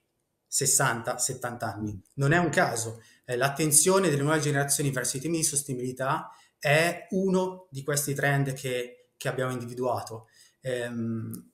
60-70 0.50 1.64
anni. 1.64 2.00
Non 2.14 2.33
è 2.33 2.38
un 2.38 2.50
caso. 2.50 3.03
Eh, 3.25 3.37
l'attenzione 3.37 4.09
delle 4.09 4.23
nuove 4.23 4.38
generazioni 4.38 4.91
verso 4.91 5.17
i 5.17 5.21
temi 5.21 5.38
di 5.38 5.43
sostenibilità 5.43 6.31
è 6.59 7.09
uno 7.11 7.67
di 7.71 7.83
questi 7.83 8.14
trend 8.14 8.53
che, 8.53 9.11
che 9.17 9.29
abbiamo 9.29 9.50
individuato. 9.50 10.29
Ehm, 10.61 11.50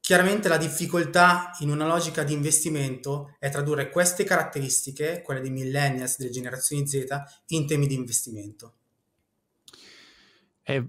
chiaramente 0.00 0.48
la 0.48 0.58
difficoltà 0.58 1.52
in 1.60 1.70
una 1.70 1.86
logica 1.86 2.22
di 2.22 2.34
investimento 2.34 3.34
è 3.38 3.48
tradurre 3.50 3.88
queste 3.88 4.24
caratteristiche, 4.24 5.22
quelle 5.22 5.40
dei 5.40 5.50
millennials, 5.50 6.18
delle 6.18 6.30
generazioni 6.30 6.86
Z, 6.86 7.06
in 7.46 7.66
temi 7.66 7.86
di 7.86 7.94
investimento. 7.94 8.74
È 10.64 10.82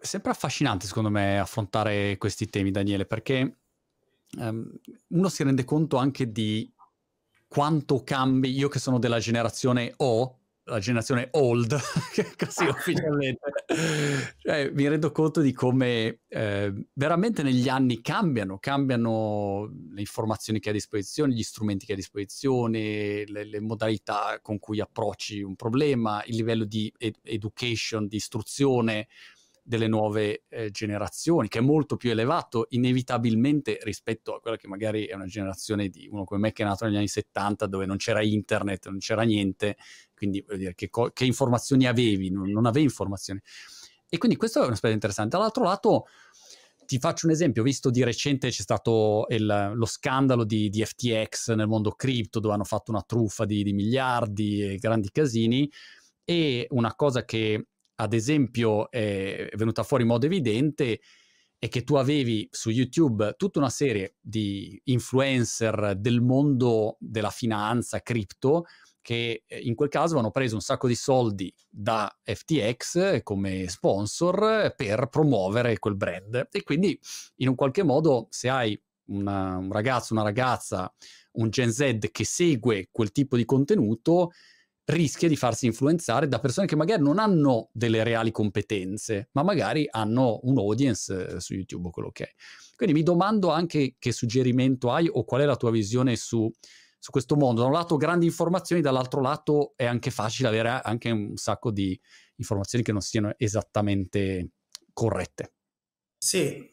sempre 0.00 0.30
affascinante, 0.32 0.86
secondo 0.86 1.08
me, 1.08 1.38
affrontare 1.38 2.18
questi 2.18 2.46
temi, 2.46 2.70
Daniele, 2.70 3.06
perché 3.06 3.56
um, 4.36 4.70
uno 5.08 5.28
si 5.30 5.42
rende 5.42 5.64
conto 5.64 5.96
anche 5.96 6.30
di 6.30 6.70
quanto 7.48 8.04
cambi. 8.04 8.50
Io 8.50 8.68
che 8.68 8.78
sono 8.78 8.98
della 8.98 9.18
generazione 9.18 9.94
O, 9.96 10.40
la 10.64 10.78
generazione 10.78 11.28
old, 11.32 11.76
così 12.38 12.64
ufficialmente, 12.64 13.52
cioè, 14.38 14.70
mi 14.72 14.88
rendo 14.88 15.12
conto 15.12 15.40
di 15.40 15.52
come 15.52 16.20
eh, 16.28 16.72
veramente 16.94 17.42
negli 17.42 17.68
anni 17.68 18.00
cambiano, 18.00 18.58
cambiano 18.58 19.70
le 19.90 20.00
informazioni 20.00 20.60
che 20.60 20.70
hai 20.70 20.74
a 20.74 20.78
disposizione, 20.78 21.34
gli 21.34 21.42
strumenti 21.42 21.84
che 21.84 21.92
hai 21.92 21.98
a 21.98 22.00
disposizione, 22.00 23.24
le, 23.26 23.44
le 23.44 23.60
modalità 23.60 24.38
con 24.40 24.58
cui 24.58 24.80
approcci 24.80 25.42
un 25.42 25.54
problema, 25.54 26.22
il 26.26 26.36
livello 26.36 26.64
di 26.64 26.92
ed- 26.96 27.18
education, 27.22 28.06
di 28.06 28.16
istruzione 28.16 29.08
delle 29.66 29.88
nuove 29.88 30.44
eh, 30.50 30.70
generazioni, 30.70 31.48
che 31.48 31.58
è 31.58 31.62
molto 31.62 31.96
più 31.96 32.10
elevato 32.10 32.66
inevitabilmente 32.70 33.78
rispetto 33.82 34.34
a 34.34 34.40
quella 34.40 34.58
che 34.58 34.68
magari 34.68 35.06
è 35.06 35.14
una 35.14 35.24
generazione 35.24 35.88
di 35.88 36.06
uno 36.10 36.24
come 36.24 36.40
me 36.40 36.52
che 36.52 36.62
è 36.62 36.66
nato 36.66 36.84
negli 36.84 36.96
anni 36.96 37.08
70 37.08 37.66
dove 37.66 37.86
non 37.86 37.96
c'era 37.96 38.22
internet, 38.22 38.88
non 38.88 38.98
c'era 38.98 39.22
niente, 39.22 39.78
quindi 40.14 40.44
dire 40.56 40.74
che, 40.74 40.88
co- 40.88 41.10
che 41.12 41.24
informazioni 41.24 41.86
avevi, 41.86 42.30
non, 42.30 42.50
non, 42.50 42.66
avevi 42.66 42.84
informazioni. 42.84 43.40
E 44.08 44.18
quindi 44.18 44.36
questo 44.36 44.62
è 44.62 44.66
un 44.66 44.72
aspetto 44.72 44.94
interessante. 44.94 45.36
Dall'altro 45.36 45.64
lato 45.64 46.04
ti 46.86 46.98
faccio 46.98 47.26
un 47.26 47.32
esempio, 47.32 47.62
visto 47.62 47.90
di 47.90 48.04
recente 48.04 48.50
c'è 48.50 48.62
stato 48.62 49.26
il, 49.28 49.72
lo 49.74 49.86
scandalo 49.86 50.44
di, 50.44 50.68
di, 50.68 50.84
FTX 50.84 51.54
nel 51.54 51.66
mondo 51.66 51.92
cripto 51.92 52.40
dove 52.40 52.54
hanno 52.54 52.64
fatto 52.64 52.90
una 52.90 53.02
truffa 53.02 53.44
di, 53.44 53.62
di 53.62 53.72
miliardi 53.72 54.62
e 54.62 54.76
grandi 54.76 55.10
casini 55.10 55.70
e 56.24 56.66
una 56.70 56.94
cosa 56.94 57.24
che 57.24 57.66
ad 57.96 58.12
esempio 58.12 58.90
è 58.90 59.48
venuta 59.54 59.82
fuori 59.82 60.02
in 60.02 60.08
modo 60.08 60.26
evidente 60.26 61.00
è 61.58 61.68
che 61.68 61.82
tu 61.82 61.94
avevi 61.94 62.46
su 62.50 62.68
YouTube 62.70 63.34
tutta 63.38 63.58
una 63.58 63.70
serie 63.70 64.16
di 64.20 64.78
influencer 64.84 65.94
del 65.96 66.20
mondo 66.20 66.96
della 66.98 67.30
finanza, 67.30 68.00
cripto, 68.00 68.64
che 69.04 69.44
eh, 69.46 69.58
in 69.58 69.74
quel 69.74 69.90
caso 69.90 70.16
hanno 70.18 70.30
preso 70.30 70.54
un 70.54 70.62
sacco 70.62 70.88
di 70.88 70.94
soldi 70.94 71.54
da 71.68 72.10
FTX 72.22 73.22
come 73.22 73.68
sponsor 73.68 74.72
per 74.74 75.08
promuovere 75.08 75.78
quel 75.78 75.94
brand. 75.94 76.48
E 76.50 76.62
quindi 76.62 76.98
in 77.36 77.48
un 77.48 77.54
qualche 77.54 77.82
modo 77.82 78.28
se 78.30 78.48
hai 78.48 78.82
una, 79.08 79.58
un 79.58 79.70
ragazzo, 79.70 80.14
una 80.14 80.22
ragazza, 80.22 80.90
un 81.32 81.50
Gen 81.50 81.70
Z 81.70 81.98
che 82.10 82.24
segue 82.24 82.88
quel 82.90 83.12
tipo 83.12 83.36
di 83.36 83.44
contenuto, 83.44 84.30
rischia 84.86 85.28
di 85.28 85.36
farsi 85.36 85.66
influenzare 85.66 86.26
da 86.26 86.38
persone 86.38 86.66
che 86.66 86.76
magari 86.76 87.02
non 87.02 87.18
hanno 87.18 87.68
delle 87.72 88.02
reali 88.04 88.30
competenze, 88.30 89.28
ma 89.32 89.42
magari 89.42 89.86
hanno 89.90 90.40
un 90.44 90.58
audience 90.58 91.26
eh, 91.26 91.40
su 91.40 91.54
YouTube 91.54 91.88
o 91.88 91.90
quello 91.90 92.10
che 92.10 92.24
è. 92.24 92.30
Quindi 92.74 92.94
mi 92.94 93.02
domando 93.02 93.50
anche 93.50 93.96
che 93.98 94.12
suggerimento 94.12 94.90
hai 94.90 95.08
o 95.10 95.24
qual 95.24 95.42
è 95.42 95.44
la 95.44 95.56
tua 95.56 95.70
visione 95.70 96.16
su, 96.16 96.50
su 97.04 97.10
questo 97.10 97.36
mondo. 97.36 97.60
Da 97.60 97.66
un 97.66 97.74
lato 97.74 97.98
grandi 97.98 98.24
informazioni, 98.24 98.80
dall'altro 98.80 99.20
lato 99.20 99.74
è 99.76 99.84
anche 99.84 100.10
facile 100.10 100.48
avere 100.48 100.80
anche 100.82 101.10
un 101.10 101.36
sacco 101.36 101.70
di 101.70 102.00
informazioni 102.36 102.82
che 102.82 102.92
non 102.92 103.02
siano 103.02 103.34
esattamente 103.36 104.52
corrette. 104.90 105.52
Sì, 106.16 106.46
eh, 106.46 106.70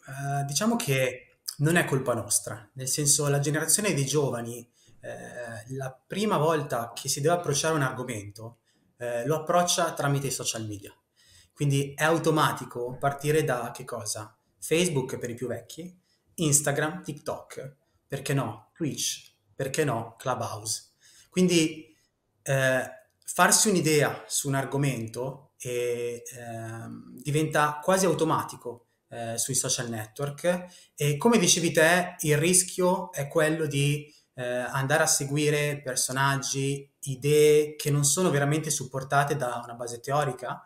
diciamo 0.47 0.77
che 0.77 1.39
non 1.57 1.75
è 1.75 1.83
colpa 1.83 2.13
nostra, 2.13 2.65
nel 2.75 2.87
senso 2.87 3.27
la 3.27 3.39
generazione 3.39 3.93
dei 3.93 4.05
giovani 4.05 4.65
eh, 5.01 5.75
la 5.75 6.01
prima 6.07 6.37
volta 6.37 6.93
che 6.95 7.09
si 7.09 7.19
deve 7.19 7.33
approcciare 7.33 7.75
un 7.75 7.81
argomento 7.81 8.59
eh, 8.99 9.25
lo 9.25 9.35
approccia 9.35 9.93
tramite 9.93 10.27
i 10.27 10.31
social 10.31 10.65
media. 10.65 10.95
Quindi 11.51 11.93
è 11.93 12.05
automatico 12.05 12.95
partire 12.97 13.43
da 13.43 13.71
che 13.71 13.83
cosa? 13.83 14.33
Facebook 14.59 15.17
per 15.17 15.29
i 15.29 15.35
più 15.35 15.47
vecchi, 15.47 15.93
Instagram, 16.35 17.03
TikTok, 17.03 17.75
perché 18.07 18.33
no? 18.33 18.69
Twitch, 18.73 19.30
perché 19.61 19.83
no? 19.83 20.15
Clubhouse. 20.17 20.93
Quindi 21.29 21.95
eh, 22.41 22.83
farsi 23.23 23.69
un'idea 23.69 24.23
su 24.25 24.47
un 24.47 24.55
argomento 24.55 25.51
e, 25.59 26.23
ehm, 26.35 27.13
diventa 27.21 27.79
quasi 27.83 28.05
automatico 28.07 28.87
eh, 29.09 29.37
sui 29.37 29.53
social 29.53 29.87
network 29.89 30.65
e 30.95 31.15
come 31.17 31.37
dicevi 31.37 31.71
te 31.71 32.15
il 32.21 32.37
rischio 32.37 33.11
è 33.11 33.27
quello 33.27 33.67
di 33.67 34.11
eh, 34.33 34.43
andare 34.43 35.03
a 35.03 35.07
seguire 35.07 35.79
personaggi, 35.83 36.91
idee 37.01 37.75
che 37.75 37.91
non 37.91 38.03
sono 38.03 38.31
veramente 38.31 38.71
supportate 38.71 39.35
da 39.35 39.61
una 39.63 39.75
base 39.75 39.99
teorica. 39.99 40.59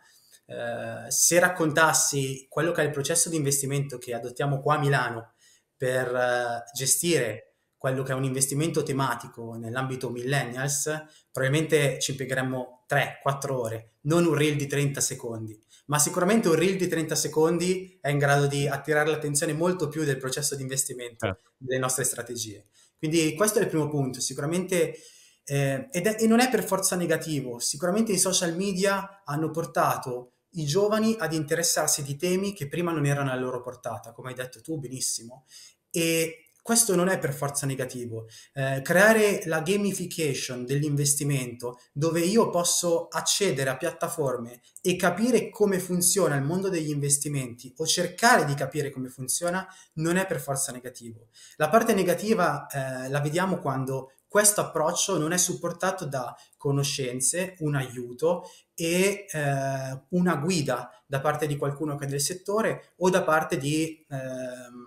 Eh, 0.45 1.11
se 1.11 1.37
raccontassi 1.37 2.45
quello 2.47 2.71
che 2.71 2.81
è 2.81 2.85
il 2.85 2.91
processo 2.91 3.27
di 3.27 3.35
investimento 3.35 3.97
che 3.97 4.13
adottiamo 4.13 4.61
qua 4.61 4.75
a 4.75 4.79
Milano 4.79 5.33
per 5.75 6.15
eh, 6.15 6.63
gestire 6.73 7.54
quello 7.85 8.01
che 8.01 8.13
è 8.13 8.15
un 8.15 8.23
investimento 8.23 8.81
tematico 8.81 9.53
nell'ambito 9.53 10.09
millennials, 10.09 10.89
probabilmente 11.31 11.99
ci 11.99 12.11
impiegheremmo 12.11 12.85
3-4 12.89 13.51
ore, 13.51 13.89
non 14.01 14.25
un 14.25 14.33
reel 14.33 14.55
di 14.55 14.65
30 14.65 14.99
secondi, 15.01 15.63
ma 15.85 15.99
sicuramente 15.99 16.47
un 16.47 16.55
reel 16.55 16.77
di 16.77 16.87
30 16.87 17.13
secondi 17.13 17.95
è 18.01 18.09
in 18.09 18.17
grado 18.17 18.47
di 18.47 18.67
attirare 18.67 19.11
l'attenzione 19.11 19.53
molto 19.53 19.87
più 19.87 20.03
del 20.03 20.17
processo 20.17 20.55
di 20.55 20.63
investimento 20.63 21.27
eh. 21.27 21.37
delle 21.57 21.79
nostre 21.79 22.05
strategie. 22.05 22.65
Quindi 22.97 23.35
questo 23.35 23.59
è 23.59 23.61
il 23.61 23.67
primo 23.67 23.87
punto, 23.87 24.19
sicuramente, 24.19 24.95
eh, 25.43 25.87
ed 25.91 26.07
è, 26.07 26.15
e 26.19 26.25
non 26.25 26.39
è 26.39 26.49
per 26.49 26.63
forza 26.63 26.95
negativo, 26.95 27.59
sicuramente 27.59 28.13
i 28.13 28.17
social 28.17 28.55
media 28.55 29.21
hanno 29.25 29.51
portato 29.51 30.31
i 30.53 30.65
giovani 30.65 31.15
ad 31.19 31.33
interessarsi 31.33 32.01
di 32.01 32.15
temi 32.15 32.53
che 32.53 32.67
prima 32.67 32.91
non 32.91 33.05
erano 33.05 33.29
alla 33.29 33.39
loro 33.41 33.61
portata, 33.61 34.11
come 34.11 34.29
hai 34.29 34.35
detto 34.35 34.59
tu 34.59 34.79
benissimo. 34.79 35.45
E 35.91 36.44
questo 36.65 36.95
non 36.95 37.09
è 37.09 37.19
per 37.19 37.31
forza 37.31 37.67
negativo. 37.67 38.25
Eh, 38.51 38.81
creare 38.81 39.43
la 39.45 39.61
gamification 39.61 40.65
dell'investimento 40.65 41.77
dove 41.93 42.21
io 42.21 42.49
posso 42.49 43.07
accedere 43.07 43.69
a 43.69 43.77
piattaforme 43.77 44.61
e 44.81 44.95
capire 44.95 45.51
come 45.51 45.77
funziona 45.77 46.33
il 46.33 46.41
mondo 46.41 46.67
degli 46.69 46.89
investimenti 46.89 47.71
o 47.77 47.85
cercare 47.85 48.45
di 48.45 48.55
capire 48.55 48.89
come 48.89 49.09
funziona 49.09 49.63
non 49.97 50.17
è 50.17 50.25
per 50.25 50.41
forza 50.41 50.71
negativo. 50.71 51.27
La 51.57 51.69
parte 51.69 51.93
negativa 51.93 52.65
eh, 52.65 53.09
la 53.09 53.21
vediamo 53.21 53.59
quando 53.59 54.13
questo 54.27 54.61
approccio 54.61 55.19
non 55.19 55.33
è 55.33 55.37
supportato 55.37 56.05
da 56.05 56.35
conoscenze, 56.57 57.55
un 57.59 57.75
aiuto 57.75 58.49
e 58.75 59.25
eh, 59.31 60.01
una 60.09 60.35
guida 60.35 60.91
da 61.07 61.21
parte 61.21 61.47
di 61.47 61.55
qualcuno 61.55 61.95
che 61.95 62.05
è 62.05 62.07
del 62.07 62.19
settore 62.19 62.93
o 62.97 63.09
da 63.09 63.23
parte 63.23 63.57
di, 63.57 64.05
eh, 64.09 64.17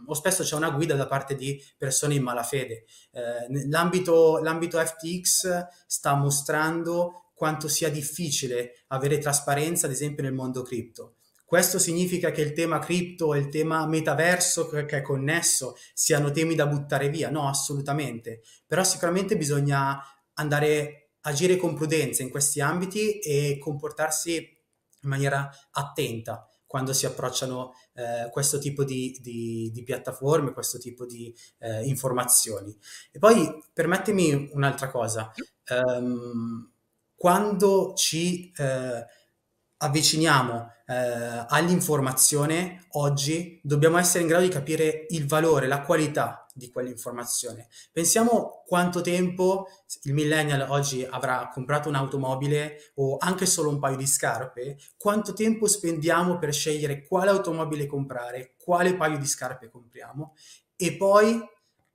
o 0.06 0.14
spesso 0.14 0.42
c'è 0.42 0.54
una 0.56 0.70
guida 0.70 0.94
da 0.94 1.06
parte 1.06 1.34
di 1.34 1.60
persone 1.76 2.14
in 2.14 2.22
malafede. 2.22 2.84
Eh, 3.12 3.68
l'ambito, 3.68 4.38
l'ambito 4.38 4.78
FTX 4.78 5.66
sta 5.86 6.14
mostrando 6.14 7.30
quanto 7.34 7.68
sia 7.68 7.88
difficile 7.88 8.84
avere 8.88 9.18
trasparenza, 9.18 9.86
ad 9.86 9.92
esempio, 9.92 10.22
nel 10.22 10.34
mondo 10.34 10.62
cripto. 10.62 11.14
Questo 11.44 11.78
significa 11.78 12.30
che 12.30 12.42
il 12.42 12.52
tema 12.52 12.78
cripto 12.78 13.32
e 13.32 13.38
il 13.38 13.48
tema 13.48 13.86
metaverso 13.86 14.68
che 14.68 14.84
è 14.84 15.00
connesso 15.00 15.76
siano 15.94 16.30
temi 16.30 16.54
da 16.54 16.66
buttare 16.66 17.08
via? 17.08 17.30
No, 17.30 17.48
assolutamente. 17.48 18.42
Però 18.66 18.84
sicuramente 18.84 19.34
bisogna 19.34 19.98
andare 20.34 21.07
agire 21.28 21.56
con 21.56 21.74
prudenza 21.74 22.22
in 22.22 22.30
questi 22.30 22.60
ambiti 22.60 23.18
e 23.18 23.58
comportarsi 23.58 24.36
in 25.02 25.08
maniera 25.08 25.48
attenta 25.70 26.48
quando 26.66 26.92
si 26.92 27.06
approcciano 27.06 27.72
eh, 27.94 28.28
questo 28.30 28.58
tipo 28.58 28.84
di, 28.84 29.16
di, 29.22 29.70
di, 29.72 29.82
piattaforme, 29.82 30.52
questo 30.52 30.78
tipo 30.78 31.06
di 31.06 31.34
eh, 31.60 31.86
informazioni. 31.86 32.76
E 33.10 33.18
poi 33.18 33.48
permettimi 33.72 34.50
un'altra 34.52 34.90
cosa. 34.90 35.32
Um, 35.70 36.70
quando 37.14 37.94
ci 37.94 38.52
eh, 38.54 39.04
avviciniamo 39.78 40.72
eh, 40.86 41.46
all'informazione, 41.48 42.86
oggi 42.92 43.60
dobbiamo 43.62 43.96
essere 43.96 44.22
in 44.22 44.28
grado 44.28 44.44
di 44.44 44.50
capire 44.50 45.06
il 45.08 45.26
valore, 45.26 45.66
la 45.66 45.80
qualità 45.80 46.46
di 46.58 46.70
quell'informazione. 46.70 47.68
Pensiamo 47.92 48.62
quanto 48.66 49.00
tempo 49.00 49.68
il 50.02 50.12
millennial 50.12 50.68
oggi 50.68 51.06
avrà 51.08 51.48
comprato 51.50 51.88
un'automobile 51.88 52.92
o 52.96 53.16
anche 53.18 53.46
solo 53.46 53.70
un 53.70 53.78
paio 53.78 53.96
di 53.96 54.06
scarpe, 54.06 54.76
quanto 54.98 55.32
tempo 55.32 55.66
spendiamo 55.66 56.38
per 56.38 56.52
scegliere 56.52 57.04
quale 57.04 57.30
automobile 57.30 57.86
comprare, 57.86 58.54
quale 58.58 58.94
paio 58.96 59.16
di 59.16 59.26
scarpe 59.26 59.70
compriamo 59.70 60.34
e 60.76 60.96
poi 60.96 61.40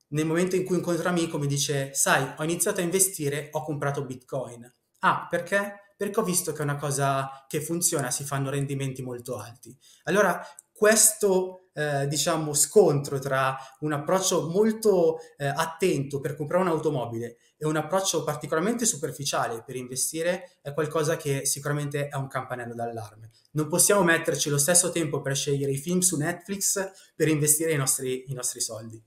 nel 0.07 0.25
momento 0.25 0.55
in 0.55 0.65
cui 0.65 0.77
incontro 0.77 1.03
un 1.03 1.09
amico 1.09 1.37
mi 1.37 1.47
dice 1.47 1.93
sai 1.93 2.33
ho 2.37 2.43
iniziato 2.43 2.79
a 2.79 2.83
investire, 2.83 3.49
ho 3.51 3.63
comprato 3.63 4.05
bitcoin. 4.05 4.71
Ah, 4.99 5.27
perché? 5.29 5.83
perché 6.03 6.19
ho 6.19 6.23
visto 6.23 6.51
che 6.51 6.59
è 6.59 6.63
una 6.63 6.75
cosa 6.75 7.45
che 7.47 7.61
funziona, 7.61 8.11
si 8.11 8.23
fanno 8.23 8.49
rendimenti 8.49 9.01
molto 9.01 9.37
alti. 9.37 9.75
Allora, 10.03 10.45
questo 10.73 11.69
eh, 11.73 12.07
diciamo 12.07 12.53
scontro 12.53 13.19
tra 13.19 13.57
un 13.79 13.93
approccio 13.93 14.49
molto 14.49 15.17
eh, 15.37 15.45
attento 15.45 16.19
per 16.19 16.35
comprare 16.35 16.63
un'automobile 16.63 17.37
e 17.57 17.65
un 17.65 17.75
approccio 17.75 18.23
particolarmente 18.23 18.85
superficiale 18.85 19.63
per 19.65 19.75
investire 19.75 20.57
è 20.61 20.73
qualcosa 20.73 21.17
che 21.17 21.45
sicuramente 21.45 22.09
è 22.09 22.15
un 22.15 22.27
campanello 22.27 22.75
d'allarme. 22.75 23.31
Non 23.51 23.67
possiamo 23.67 24.03
metterci 24.03 24.49
lo 24.49 24.57
stesso 24.57 24.91
tempo 24.91 25.21
per 25.21 25.35
scegliere 25.35 25.71
i 25.71 25.77
film 25.77 25.99
su 25.99 26.17
Netflix 26.17 26.91
per 27.15 27.27
investire 27.27 27.71
i 27.71 27.77
nostri, 27.77 28.25
i 28.27 28.33
nostri 28.33 28.59
soldi. 28.59 29.01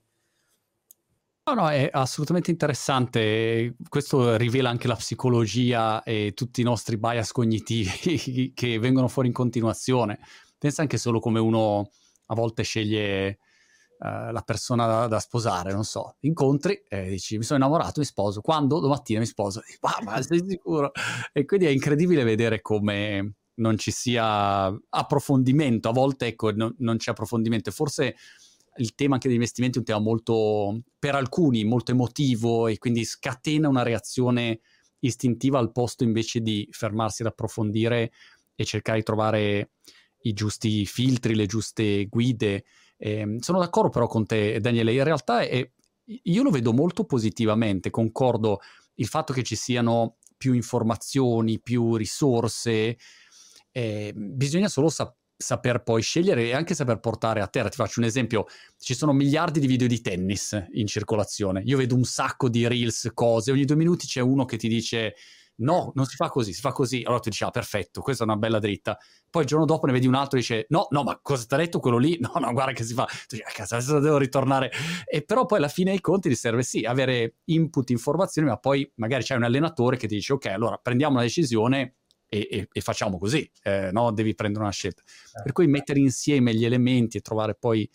No, 1.48 1.54
no, 1.54 1.70
è 1.70 1.88
assolutamente 1.92 2.50
interessante. 2.50 3.76
Questo 3.88 4.36
rivela 4.36 4.68
anche 4.68 4.88
la 4.88 4.96
psicologia 4.96 6.02
e 6.02 6.32
tutti 6.34 6.60
i 6.60 6.64
nostri 6.64 6.96
bias 6.96 7.30
cognitivi 7.30 8.50
che 8.52 8.78
vengono 8.80 9.06
fuori 9.06 9.28
in 9.28 9.34
continuazione. 9.34 10.18
Pensa 10.58 10.82
anche 10.82 10.98
solo 10.98 11.20
come 11.20 11.40
uno 11.40 11.90
a 12.26 12.34
volte 12.34 12.62
sceglie 12.62 13.38
uh, 13.98 14.30
la 14.32 14.42
persona 14.44 14.86
da, 14.86 15.06
da, 15.06 15.18
sposare, 15.18 15.72
non 15.72 15.84
so, 15.84 16.16
incontri 16.20 16.82
e 16.88 17.08
dici 17.10 17.36
mi 17.38 17.44
sono 17.44 17.58
innamorato, 17.58 18.00
mi 18.00 18.06
sposo. 18.06 18.40
Quando? 18.40 18.80
Domattina 18.80 19.20
mi 19.20 19.26
sposo. 19.26 19.62
Ma, 19.80 19.98
ma 20.02 20.22
sei 20.22 20.44
sicuro? 20.46 20.92
E 21.32 21.44
quindi 21.44 21.66
è 21.66 21.70
incredibile 21.70 22.24
vedere 22.24 22.60
come 22.62 23.34
non 23.56 23.78
ci 23.78 23.90
sia 23.90 24.66
approfondimento. 24.66 25.88
A 25.88 25.92
volte, 25.92 26.26
ecco, 26.26 26.50
no, 26.52 26.74
non 26.78 26.96
c'è 26.96 27.10
approfondimento. 27.10 27.70
Forse 27.70 28.16
il 28.78 28.94
tema 28.94 29.14
anche 29.14 29.28
degli 29.28 29.36
investimenti 29.36 29.76
è 29.76 29.80
un 29.80 29.86
tema 29.86 30.00
molto, 30.00 30.82
per 30.98 31.14
alcuni, 31.14 31.64
molto 31.64 31.92
emotivo 31.92 32.66
e 32.66 32.78
quindi 32.78 33.04
scatena 33.04 33.68
una 33.68 33.82
reazione 33.82 34.60
istintiva 35.00 35.58
al 35.58 35.72
posto 35.72 36.04
invece 36.04 36.40
di 36.40 36.66
fermarsi 36.70 37.22
ad 37.22 37.28
approfondire 37.28 38.12
e 38.54 38.64
cercare 38.64 38.98
di 38.98 39.04
trovare 39.04 39.70
i 40.26 40.32
giusti 40.32 40.86
filtri, 40.86 41.34
le 41.34 41.46
giuste 41.46 42.06
guide. 42.06 42.64
Eh, 42.96 43.36
sono 43.40 43.58
d'accordo 43.58 43.90
però 43.90 44.06
con 44.06 44.26
te, 44.26 44.60
Daniele, 44.60 44.92
in 44.92 45.04
realtà 45.04 45.40
è, 45.40 45.68
io 46.04 46.42
lo 46.42 46.50
vedo 46.50 46.72
molto 46.72 47.04
positivamente, 47.04 47.90
concordo 47.90 48.60
il 48.94 49.06
fatto 49.06 49.32
che 49.32 49.42
ci 49.42 49.56
siano 49.56 50.16
più 50.36 50.52
informazioni, 50.52 51.60
più 51.60 51.96
risorse, 51.96 52.96
eh, 53.72 54.12
bisogna 54.14 54.68
solo 54.68 54.88
sapere 54.88 55.24
saper 55.38 55.82
poi 55.82 56.00
scegliere 56.00 56.44
e 56.44 56.54
anche 56.54 56.74
saper 56.74 56.98
portare 56.98 57.40
a 57.40 57.46
terra. 57.46 57.68
Ti 57.68 57.76
faccio 57.76 58.00
un 58.00 58.06
esempio, 58.06 58.46
ci 58.78 58.94
sono 58.94 59.12
miliardi 59.12 59.60
di 59.60 59.66
video 59.66 59.86
di 59.86 60.00
tennis 60.00 60.58
in 60.72 60.86
circolazione, 60.86 61.62
io 61.64 61.76
vedo 61.76 61.94
un 61.94 62.04
sacco 62.04 62.48
di 62.48 62.66
reels, 62.66 63.10
cose, 63.12 63.52
ogni 63.52 63.64
due 63.64 63.76
minuti 63.76 64.06
c'è 64.06 64.20
uno 64.20 64.44
che 64.44 64.56
ti 64.56 64.68
dice 64.68 65.14
no, 65.56 65.92
non 65.94 66.04
si 66.04 66.16
fa 66.16 66.28
così, 66.28 66.52
si 66.52 66.60
fa 66.60 66.72
così, 66.72 67.02
allora 67.04 67.20
tu 67.20 67.30
dici 67.30 67.44
ah 67.44 67.50
perfetto, 67.50 68.00
questa 68.00 68.24
è 68.24 68.26
una 68.26 68.36
bella 68.36 68.58
dritta, 68.58 68.98
poi 69.30 69.42
il 69.42 69.48
giorno 69.48 69.64
dopo 69.64 69.86
ne 69.86 69.92
vedi 69.92 70.06
un 70.06 70.14
altro 70.14 70.38
e 70.38 70.40
dice 70.40 70.66
no, 70.68 70.86
no, 70.90 71.02
ma 71.02 71.18
cosa 71.22 71.44
ti 71.46 71.54
ha 71.54 71.56
detto 71.56 71.80
quello 71.80 71.98
lì? 71.98 72.18
No, 72.26 72.32
no, 72.40 72.52
guarda 72.52 72.72
che 72.72 72.82
si 72.82 72.92
fa, 72.92 73.04
tu 73.04 73.36
dici 73.36 73.42
ah 73.42 73.52
cazzo, 73.52 73.76
adesso 73.76 74.00
devo 74.00 74.18
ritornare, 74.18 74.70
e 75.04 75.22
però 75.22 75.46
poi 75.46 75.58
alla 75.58 75.68
fine 75.68 75.90
dei 75.90 76.00
conti 76.00 76.28
ti 76.28 76.34
serve 76.34 76.62
sì 76.62 76.84
avere 76.84 77.36
input, 77.44 77.90
informazioni, 77.90 78.48
ma 78.48 78.56
poi 78.56 78.90
magari 78.96 79.22
c'è 79.22 79.36
un 79.36 79.44
allenatore 79.44 79.96
che 79.96 80.08
ti 80.08 80.16
dice 80.16 80.32
ok, 80.32 80.46
allora 80.46 80.76
prendiamo 80.76 81.14
una 81.14 81.22
decisione 81.22 81.96
e, 82.28 82.48
e, 82.50 82.68
e 82.72 82.80
facciamo 82.80 83.18
così, 83.18 83.48
eh, 83.62 83.90
no? 83.92 84.10
devi 84.12 84.34
prendere 84.34 84.64
una 84.64 84.72
scelta. 84.72 85.02
Per 85.02 85.30
certo. 85.30 85.52
cui 85.52 85.66
mettere 85.68 86.00
insieme 86.00 86.54
gli 86.54 86.64
elementi 86.64 87.18
e 87.18 87.20
trovare 87.20 87.54
poi 87.54 87.88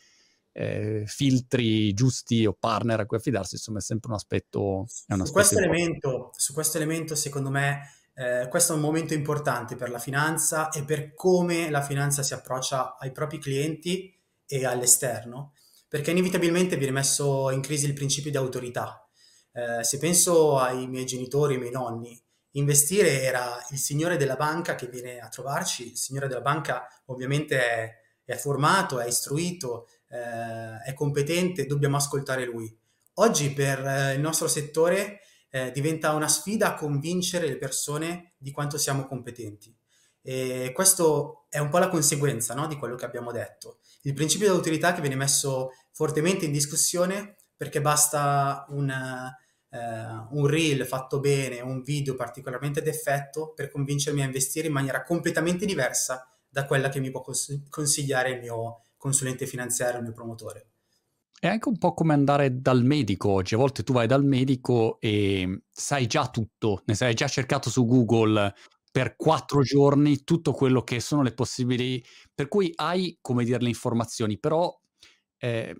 eh, 0.54 1.04
filtri 1.06 1.94
giusti 1.94 2.46
o 2.46 2.54
partner 2.54 3.02
a 3.02 3.06
cui 3.06 3.18
affidarsi, 3.18 3.56
insomma, 3.56 3.80
è 3.80 3.82
sempre 3.82 4.10
un 4.10 4.16
aspetto. 4.16 4.88
È 5.06 5.14
un 5.14 5.26
su, 5.26 5.32
questo 5.32 5.58
elemento, 5.58 6.32
su, 6.36 6.54
questo 6.54 6.78
elemento, 6.78 7.16
secondo 7.16 7.50
me, 7.50 7.90
eh, 8.14 8.48
questo 8.50 8.74
è 8.74 8.76
un 8.76 8.82
momento 8.82 9.14
importante 9.14 9.76
per 9.76 9.90
la 9.90 10.00
finanza 10.00 10.70
e 10.70 10.84
per 10.84 11.14
come 11.14 11.70
la 11.70 11.82
finanza 11.82 12.24
si 12.24 12.34
approccia 12.34 12.98
ai 12.98 13.12
propri 13.12 13.40
clienti 13.40 14.14
e 14.46 14.66
all'esterno, 14.66 15.54
perché 15.88 16.12
inevitabilmente 16.12 16.76
viene 16.76 16.94
messo 16.94 17.50
in 17.52 17.62
crisi 17.62 17.86
il 17.86 17.94
principio 17.94 18.32
di 18.32 18.38
autorità. 18.38 19.06
Eh, 19.54 19.84
se 19.84 19.98
penso 19.98 20.58
ai 20.58 20.88
miei 20.88 21.06
genitori, 21.06 21.54
ai 21.54 21.60
miei 21.60 21.72
nonni, 21.72 22.22
investire 22.52 23.22
era 23.22 23.66
il 23.70 23.78
signore 23.78 24.18
della 24.18 24.36
banca 24.36 24.76
che 24.76 24.88
viene 24.88 25.20
a 25.20 25.30
trovarci, 25.30 25.92
il 25.92 25.98
signore 25.98 26.28
della 26.28 26.42
banca 26.42 26.86
ovviamente 27.06 27.58
è, 27.58 27.92
è 28.26 28.36
formato, 28.36 29.00
è 29.00 29.08
istruito, 29.08 29.88
eh, 30.12 30.84
è 30.84 30.93
competente, 30.93 31.65
dobbiamo 31.65 31.95
ascoltare 31.95 32.45
lui. 32.45 32.76
Oggi 33.15 33.52
per 33.52 33.80
eh, 33.86 34.13
il 34.13 34.19
nostro 34.19 34.47
settore 34.47 35.21
eh, 35.50 35.71
diventa 35.71 36.13
una 36.13 36.28
sfida 36.28 36.76
convincere 36.76 37.47
le 37.47 37.58
persone 37.58 38.34
di 38.38 38.52
quanto 38.52 38.78
siamo 38.78 39.06
competenti. 39.06 39.76
E 40.24 40.71
questo 40.74 41.45
è 41.50 41.58
un 41.58 41.69
po' 41.69 41.80
la 41.80 41.89
conseguenza 41.89 42.54
no, 42.54 42.67
di 42.67 42.78
quello 42.78 42.95
che 42.95 43.06
abbiamo 43.06 43.32
detto. 43.32 43.80
Il 44.04 44.13
principio 44.13 44.47
di 44.47 44.56
autorità 44.56 44.93
che 44.93 45.02
viene 45.02 45.15
messo 45.15 45.71
fortemente 45.91 46.45
in 46.45 46.52
discussione 46.52 47.38
perché 47.56 47.82
basta 47.82 48.65
un, 48.69 48.89
eh, 48.89 49.78
un 50.32 50.47
reel 50.47 50.86
fatto 50.86 51.19
bene, 51.19 51.62
un 51.62 51.82
video 51.82 52.15
particolarmente 52.15 52.82
d'effetto 52.82 53.54
per 53.54 53.71
convincermi 53.71 54.21
a 54.21 54.26
investire 54.26 54.67
in 54.67 54.74
maniera 54.74 55.04
completamente 55.04 55.65
diversa 55.65 56.28
da 56.47 56.65
quella 56.65 56.89
che 56.89 57.00
mi 57.00 57.12
può 57.12 57.21
cons- 57.21 57.63
consigliare 57.69 58.32
il 58.32 58.39
mio 58.39 58.82
consulente 59.02 59.48
finanziario, 59.48 59.98
il 59.98 60.04
mio 60.04 60.14
promotore. 60.14 60.68
È 61.40 61.48
anche 61.48 61.70
un 61.70 61.80
po' 61.80 61.96
come 61.96 62.14
andare 62.14 62.62
dal 62.62 62.84
medico 62.84 63.30
oggi. 63.30 63.56
A 63.56 63.58
volte 63.58 63.82
tu 63.82 63.94
vai 63.94 64.06
dal 64.06 64.24
medico 64.24 65.00
e 65.00 65.64
sai 65.72 66.06
già 66.06 66.30
tutto, 66.30 66.84
ne 66.86 66.94
sai 66.94 67.16
già 67.16 67.28
cercato 67.28 67.72
su 67.72 67.84
Google 67.84 68.54
per 68.92 69.16
quattro 69.16 69.64
giorni 69.64 70.24
tutto 70.24 70.52
quello 70.52 70.84
che 70.84 71.00
sono 71.00 71.24
le 71.24 71.34
possibili. 71.34 72.04
Per 72.32 72.48
cui 72.48 72.72
hai, 72.76 73.18
come 73.22 73.44
dire, 73.44 73.60
le 73.60 73.70
informazioni, 73.70 74.38
però 74.38 74.72
eh, 75.40 75.76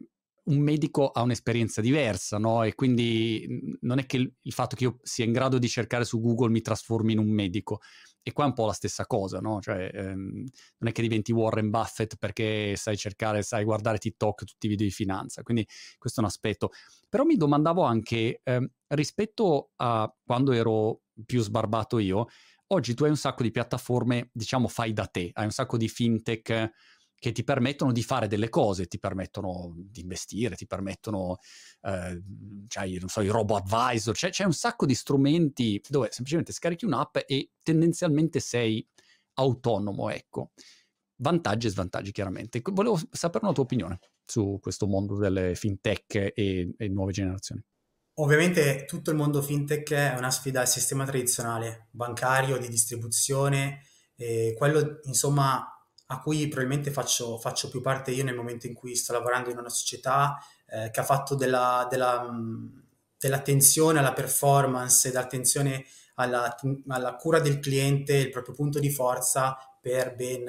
un 0.46 0.58
medico 0.58 1.12
ha 1.12 1.22
un'esperienza 1.22 1.80
diversa, 1.80 2.40
no? 2.40 2.64
E 2.64 2.74
quindi 2.74 3.78
non 3.82 4.00
è 4.00 4.08
che 4.08 4.18
il, 4.18 4.54
fatto 4.54 4.76
che 4.76 4.86
io 4.86 4.98
sia 5.04 5.26
in 5.26 5.32
grado 5.32 5.60
di 5.60 5.70
cercare 5.70 6.06
su 6.06 6.20
Google 6.20 6.50
mi 6.50 6.62
trasformi 6.62 7.12
in 7.14 7.20
un 7.20 7.30
medico. 7.30 7.82
E 8.24 8.34
qua 8.34 8.44
è 8.46 8.48
un 8.48 8.54
po' 8.54 8.68
la 8.68 8.74
stessa 8.74 9.06
cosa, 9.08 9.40
no? 9.40 9.60
Cioè, 9.62 9.90
ehm, 9.94 10.32
non 10.78 10.90
è 10.90 10.92
che 10.92 11.02
diventi 11.02 11.32
Warren 11.32 11.70
Buffett 11.72 12.18
perché 12.18 12.76
sai 12.76 12.96
cercare, 12.96 13.42
sai 13.42 13.64
guardare 13.64 13.98
TikTok, 13.98 14.44
tutti 14.44 14.68
i 14.68 14.70
video 14.70 14.86
di 14.86 14.92
finanza. 14.92 15.42
Quindi 15.42 15.68
questo 15.98 16.20
è 16.20 16.24
un 16.24 16.30
aspetto. 16.30 16.70
Però 17.10 17.24
mi 17.24 17.36
domandavo 17.36 17.82
anche, 17.84 18.42
ehm, 18.44 18.70
rispetto 18.90 19.72
a 19.78 20.14
quando 20.24 20.52
ero 20.52 21.02
più 21.26 21.42
sbarbato 21.42 21.98
io, 22.00 22.28
oggi 22.68 22.94
tu 22.94 23.04
hai 23.04 23.10
un 23.10 23.18
sacco 23.18 23.44
di 23.44 23.52
piattaforme, 23.52 24.30
diciamo, 24.32 24.68
fai 24.68 24.94
da 24.94 25.08
te, 25.08 25.32
hai 25.34 25.46
un 25.46 25.52
sacco 25.52 25.78
di 25.78 25.90
fintech 25.90 26.70
che 27.22 27.32
ti 27.32 27.44
permettono 27.44 27.92
di 27.92 28.02
fare 28.02 28.28
delle 28.28 28.50
cose, 28.50 28.88
ti 28.88 28.98
permettono 28.98 29.76
di 29.76 30.02
investire, 30.02 30.56
ti 30.56 30.66
permettono, 30.66 31.38
eh, 31.82 32.20
cioè, 32.68 32.90
non 32.98 33.10
so, 33.10 33.22
i 33.22 33.28
robo 33.28 33.56
advisor, 33.56 34.16
c'è, 34.16 34.32
c'è 34.32 34.44
un 34.44 34.54
sacco 34.54 34.88
di 34.88 34.96
strumenti 34.96 35.80
dove 35.88 36.08
semplicemente 36.10 36.52
scarichi 36.52 36.86
un'app 36.86 37.18
e 37.28 37.52
tendenzialmente 37.62 38.40
sei 38.40 38.84
autonomo, 39.36 40.10
ecco. 40.10 40.54
Vantaggi 41.18 41.68
e 41.68 41.70
svantaggi, 41.70 42.12
chiaramente. 42.12 42.60
Volevo 42.72 43.00
sapere 43.12 43.46
una 43.46 43.54
tua 43.54 43.66
opinione 43.66 44.00
su 44.26 44.58
questo 44.60 44.88
mondo 44.88 45.16
delle 45.20 45.54
fintech 45.54 46.32
e, 46.34 46.74
e 46.76 46.88
nuove 46.88 47.12
generazioni. 47.12 47.64
Ovviamente 48.16 48.86
tutto 48.86 49.12
il 49.12 49.18
mondo 49.18 49.44
fintech 49.44 49.92
è 49.94 50.18
una 50.18 50.32
sfida 50.32 50.62
al 50.62 50.68
sistema 50.68 51.06
tradizionale, 51.06 51.88
bancario, 51.92 52.58
di 52.58 52.68
distribuzione, 52.68 53.84
quello 54.58 55.02
insomma 55.04 55.66
a 56.12 56.20
cui 56.20 56.48
probabilmente 56.50 56.92
faccio, 56.92 57.38
faccio, 57.38 57.70
più 57.70 57.80
parte 57.80 58.12
io 58.12 58.26
nel 58.26 58.36
momento 58.36 58.68
in 58.68 58.74
cui 58.74 58.96
sto 58.96 59.14
lavorando 59.14 59.50
in 59.50 59.58
una 59.58 59.70
società 59.70 60.38
eh, 60.68 60.92
che 60.92 61.00
ha 61.00 61.04
fatto 61.04 61.36
della, 61.36 61.88
della, 61.90 62.30
dell'attenzione 63.18 64.00
alla 64.00 64.12
performance 64.12 65.08
e 65.08 65.12
dell'attenzione 65.12 65.86
alla, 66.16 66.54
alla, 66.90 67.16
cura 67.16 67.40
del 67.40 67.60
cliente 67.60 68.16
il 68.16 68.30
proprio 68.30 68.54
punto 68.54 68.80
di 68.80 68.92
forza 68.92 69.58
per 69.80 70.14
ben 70.16 70.48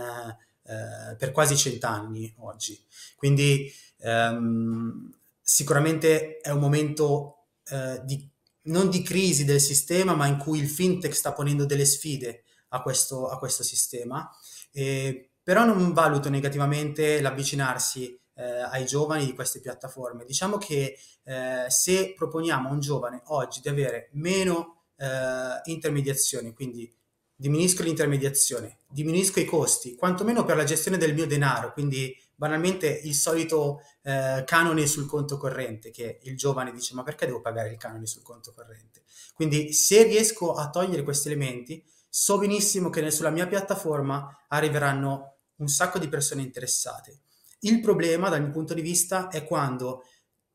eh, 0.65 1.17
per 1.17 1.33
quasi 1.33 1.57
cent'anni 1.57 2.33
oggi. 2.39 2.81
Quindi 3.17 3.73
ehm, 3.99 5.13
sicuramente 5.41 6.39
è 6.39 6.51
un 6.51 6.61
momento 6.61 7.47
eh, 7.69 8.01
di, 8.05 8.29
non 8.63 8.91
di 8.91 9.03
crisi 9.03 9.45
del 9.45 9.61
sistema, 9.61 10.15
ma 10.15 10.27
in 10.27 10.39
cui 10.39 10.59
il 10.59 10.69
fintech 10.69 11.15
sta 11.15 11.33
ponendo 11.33 11.65
delle 11.67 11.85
sfide 11.85 12.45
a 12.71 12.83
questo, 12.83 13.29
a 13.29 13.39
questo 13.39 13.63
sistema. 13.63 14.29
E 14.73 15.32
però 15.43 15.65
non 15.65 15.93
valuto 15.93 16.29
negativamente 16.29 17.21
l'avvicinarsi 17.21 18.19
eh, 18.35 18.43
ai 18.43 18.87
giovani 18.87 19.27
di 19.27 19.35
queste 19.35 19.61
piattaforme. 19.61 20.25
Diciamo 20.25 20.59
che 20.59 20.99
eh, 21.25 21.65
se 21.69 22.15
proponiamo 22.15 22.69
a 22.69 22.73
un 22.73 22.81
giovane 22.81 23.23
oggi 23.27 23.61
di 23.61 23.69
avere 23.69 24.09
meno 24.13 24.85
eh, 24.97 25.61
intermediazioni, 25.65 26.53
quindi 26.55 26.93
diminuisco 27.35 27.83
l'intermediazione, 27.83 28.79
diminuisco 28.89 29.41
i 29.41 29.45
costi, 29.45 29.97
quantomeno 29.97 30.45
per 30.45 30.57
la 30.57 30.65
gestione 30.65 30.97
del 30.97 31.15
mio 31.15 31.27
denaro, 31.27 31.73
quindi 31.73 32.17
banalmente 32.37 32.87
il 32.89 33.15
solito 33.15 33.81
eh, 34.03 34.45
canone 34.47 34.87
sul 34.87 35.07
conto 35.07 35.37
corrente, 35.37 35.91
che 35.91 36.21
il 36.23 36.37
giovane 36.37 36.73
dice 36.73 36.95
ma 36.95 37.03
perché 37.03 37.27
devo 37.27 37.41
pagare 37.41 37.71
il 37.71 37.79
canone 37.79 38.07
sul 38.07 38.23
conto 38.23 38.53
corrente? 38.55 39.03
Quindi 39.35 39.73
se 39.73 40.05
riesco 40.05 40.55
a 40.55 40.71
togliere 40.71 41.03
questi 41.03 41.29
elementi, 41.29 41.85
so 42.09 42.39
benissimo 42.39 42.91
che 42.91 43.11
sulla 43.11 43.31
mia 43.31 43.47
piattaforma 43.47 44.45
arriveranno 44.49 45.32
un 45.63 45.69
sacco 45.69 45.99
di 45.99 46.09
persone 46.09 46.43
interessate. 46.43 47.21
Il 47.61 47.81
problema 47.81 48.29
dal 48.29 48.43
mio 48.43 48.51
punto 48.51 48.75
di 48.75 48.83
vista 48.83 49.29
è 49.29 49.45
quando 49.45 50.05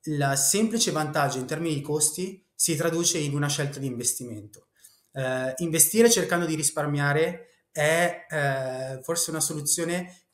il 0.04 0.34
semplice 0.36 0.92
vantaggio 0.92 1.40
in 1.40 1.48
termini 1.48 1.74
di 1.74 1.82
costi 1.82 2.46
si 2.54 2.76
traduce 2.76 3.18
in 3.18 3.34
una 3.34 3.48
scelta 3.48 3.80
di 3.80 3.88
investimento. 3.88 4.68
Eh, 5.14 5.54
investire 5.58 6.10
cercando 6.10 6.46
di 6.46 6.56
risparmiare 6.56 7.66
è 7.72 8.26
eh, 8.30 9.02
forse 9.04 9.30
una 9.30 9.40
soluzione 9.40 10.26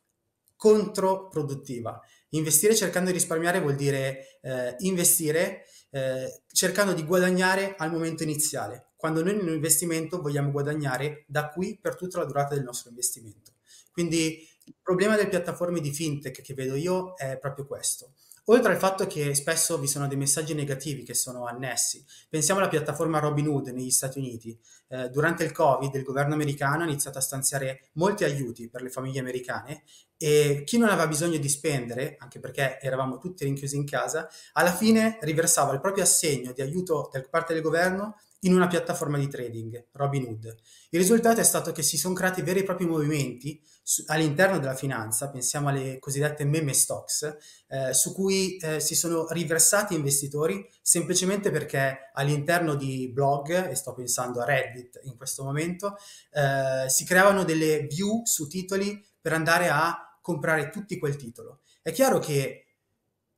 controproduttiva. 0.55 2.01
Investire 2.29 2.75
cercando 2.75 3.11
di 3.11 3.17
risparmiare 3.17 3.61
vuol 3.61 3.75
dire 3.75 4.39
eh, 4.41 4.75
investire 4.79 5.65
eh, 5.91 6.41
cercando 6.51 6.93
di 6.93 7.05
guadagnare 7.05 7.75
al 7.77 7.91
momento 7.91 8.23
iniziale, 8.23 8.93
quando 8.95 9.23
noi 9.23 9.33
in 9.33 9.41
un 9.41 9.53
investimento 9.53 10.21
vogliamo 10.21 10.49
guadagnare 10.49 11.25
da 11.27 11.49
qui 11.49 11.77
per 11.79 11.95
tutta 11.95 12.17
la 12.17 12.25
durata 12.25 12.55
del 12.55 12.63
nostro 12.63 12.89
investimento. 12.89 13.51
Quindi 13.91 14.47
il 14.65 14.75
problema 14.81 15.15
delle 15.15 15.29
piattaforme 15.29 15.79
di 15.79 15.91
fintech 15.91 16.41
che 16.41 16.53
vedo 16.53 16.75
io 16.75 17.13
è 17.15 17.37
proprio 17.37 17.65
questo. 17.65 18.13
Oltre 18.47 18.73
al 18.73 18.77
fatto 18.77 19.07
che 19.07 19.33
spesso 19.35 19.77
vi 19.77 19.87
sono 19.87 20.05
dei 20.05 20.17
messaggi 20.17 20.53
negativi 20.53 21.03
che 21.03 21.13
sono 21.13 21.45
annessi, 21.45 22.03
pensiamo 22.29 22.59
alla 22.59 22.67
piattaforma 22.67 23.19
Robinhood 23.19 23.67
negli 23.67 23.89
Stati 23.89 24.19
Uniti. 24.19 24.59
Eh, 24.89 25.07
durante 25.09 25.45
il 25.45 25.53
Covid 25.53 25.95
il 25.95 26.03
governo 26.03 26.33
americano 26.33 26.83
ha 26.83 26.85
iniziato 26.85 27.17
a 27.17 27.21
stanziare 27.21 27.87
molti 27.93 28.25
aiuti 28.25 28.67
per 28.67 28.81
le 28.81 28.89
famiglie 28.89 29.21
americane 29.21 29.83
e 30.17 30.63
chi 30.65 30.77
non 30.77 30.89
aveva 30.89 31.07
bisogno 31.07 31.37
di 31.37 31.47
spendere, 31.47 32.17
anche 32.19 32.39
perché 32.39 32.79
eravamo 32.81 33.17
tutti 33.17 33.45
rinchiusi 33.45 33.77
in 33.77 33.85
casa, 33.85 34.27
alla 34.53 34.73
fine 34.73 35.19
riversava 35.21 35.71
il 35.71 35.79
proprio 35.79 36.03
assegno 36.03 36.51
di 36.51 36.61
aiuto 36.61 37.09
da 37.13 37.21
parte 37.29 37.53
del 37.53 37.61
governo 37.61 38.17
in 38.41 38.53
una 38.53 38.67
piattaforma 38.67 39.17
di 39.17 39.29
trading, 39.29 39.87
Robinhood. 39.93 40.45
Il 40.89 40.99
risultato 40.99 41.39
è 41.39 41.43
stato 41.43 41.71
che 41.71 41.81
si 41.81 41.97
sono 41.97 42.13
creati 42.13 42.41
veri 42.41 42.59
e 42.59 42.63
propri 42.63 42.85
movimenti 42.85 43.61
all'interno 44.07 44.59
della 44.59 44.75
finanza, 44.75 45.29
pensiamo 45.29 45.69
alle 45.69 45.99
cosiddette 45.99 46.45
meme 46.45 46.73
stocks, 46.73 47.37
eh, 47.67 47.93
su 47.93 48.13
cui 48.13 48.57
eh, 48.57 48.79
si 48.79 48.95
sono 48.95 49.27
riversati 49.29 49.93
investitori 49.93 50.67
semplicemente 50.81 51.51
perché 51.51 52.11
all'interno 52.13 52.75
di 52.75 53.09
blog, 53.11 53.69
e 53.69 53.75
sto 53.75 53.93
pensando 53.93 54.41
a 54.41 54.45
Reddit 54.45 55.01
in 55.03 55.17
questo 55.17 55.43
momento, 55.43 55.97
eh, 56.31 56.89
si 56.89 57.03
creavano 57.05 57.43
delle 57.43 57.81
view 57.81 58.21
su 58.25 58.47
titoli 58.47 59.03
per 59.19 59.33
andare 59.33 59.69
a 59.69 60.17
comprare 60.21 60.69
tutti 60.69 60.97
quel 60.97 61.17
titolo. 61.17 61.61
È 61.81 61.91
chiaro 61.91 62.19
che 62.19 62.63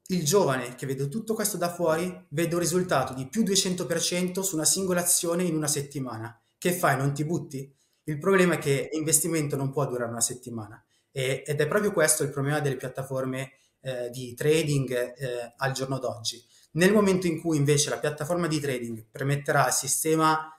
il 0.10 0.24
giovane 0.24 0.76
che 0.76 0.86
vede 0.86 1.08
tutto 1.10 1.34
questo 1.34 1.58
da 1.58 1.74
fuori 1.74 2.26
vede 2.30 2.54
un 2.54 2.62
risultato 2.62 3.16
di 3.16 3.28
più 3.28 3.42
200% 3.42 4.42
su 4.42 4.56
una 4.56 4.66
singola 4.66 5.02
azione 5.02 5.44
in 5.44 5.56
una 5.56 5.68
settimana. 5.68 6.40
Che 6.58 6.72
fai? 6.74 6.96
Non 6.96 7.14
ti 7.14 7.26
butti? 7.26 7.74
Il 8.08 8.20
problema 8.20 8.56
è 8.56 8.58
che 8.60 8.90
l'investimento 8.94 9.56
non 9.56 9.72
può 9.72 9.86
durare 9.88 10.12
una 10.12 10.22
settimana 10.22 10.84
e, 11.12 11.44
ed 11.46 11.60
è 11.60 11.68
proprio 11.68 11.92
questo 11.92 12.24
il 12.24 12.30
problema 12.30 12.60
delle 12.60 12.78
piattaforme 12.78 13.54
eh, 13.82 14.10
di 14.10 14.34
trading 14.36 14.92
eh, 15.18 15.54
al 15.58 15.72
giorno 15.72 15.98
d'oggi. 15.98 16.44
Nel 16.74 16.92
momento 16.92 17.26
in 17.26 17.40
cui 17.40 17.58
invece 17.58 17.90
la 17.90 18.00
piattaforma 18.00 18.48
di 18.48 18.60
trading 18.60 19.06
permetterà 19.10 19.66
al 19.66 19.74
sistema 19.74 20.52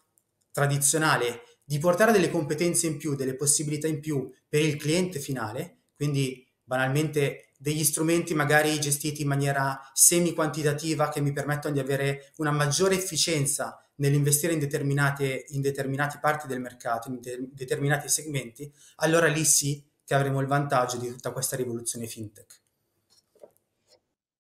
tradizionale 0.51 1.43
di 1.65 1.79
portare 1.79 2.13
delle 2.13 2.31
competenze 2.31 2.87
in 2.87 2.97
più, 2.97 3.15
delle 3.15 3.37
possibilità 3.37 3.87
in 3.87 4.01
più 4.01 4.33
per 4.49 4.63
il 4.63 4.77
cliente 4.77 5.19
finale, 5.19 5.83
quindi 5.95 6.45
banalmente 6.63 7.51
degli 7.59 7.85
strumenti 7.85 8.35
magari 8.35 8.81
gestiti 8.81 9.23
in 9.23 9.29
maniera 9.29 9.81
semi-quantitativa 9.93 11.09
che 11.11 11.21
mi 11.21 11.33
permettono 11.33 11.75
di 11.75 11.81
avere 11.81 12.33
una 12.37 12.51
maggiore 12.51 12.97
efficienza 12.97 13.86
nell'investire 13.97 14.53
in 14.53 14.59
determinate, 14.59 15.45
in 15.49 15.61
determinate 15.61 16.19
parti 16.21 16.47
del 16.47 16.61
mercato, 16.61 17.09
in 17.09 17.21
de- 17.21 17.49
determinati 17.53 18.09
segmenti, 18.09 18.71
allora 18.97 19.27
lì 19.27 19.45
sì 19.45 19.83
che 20.05 20.15
avremo 20.15 20.41
il 20.41 20.47
vantaggio 20.47 20.99
di 20.99 21.09
tutta 21.09 21.33
questa 21.33 21.57
rivoluzione 21.57 22.07
fintech. 22.07 22.61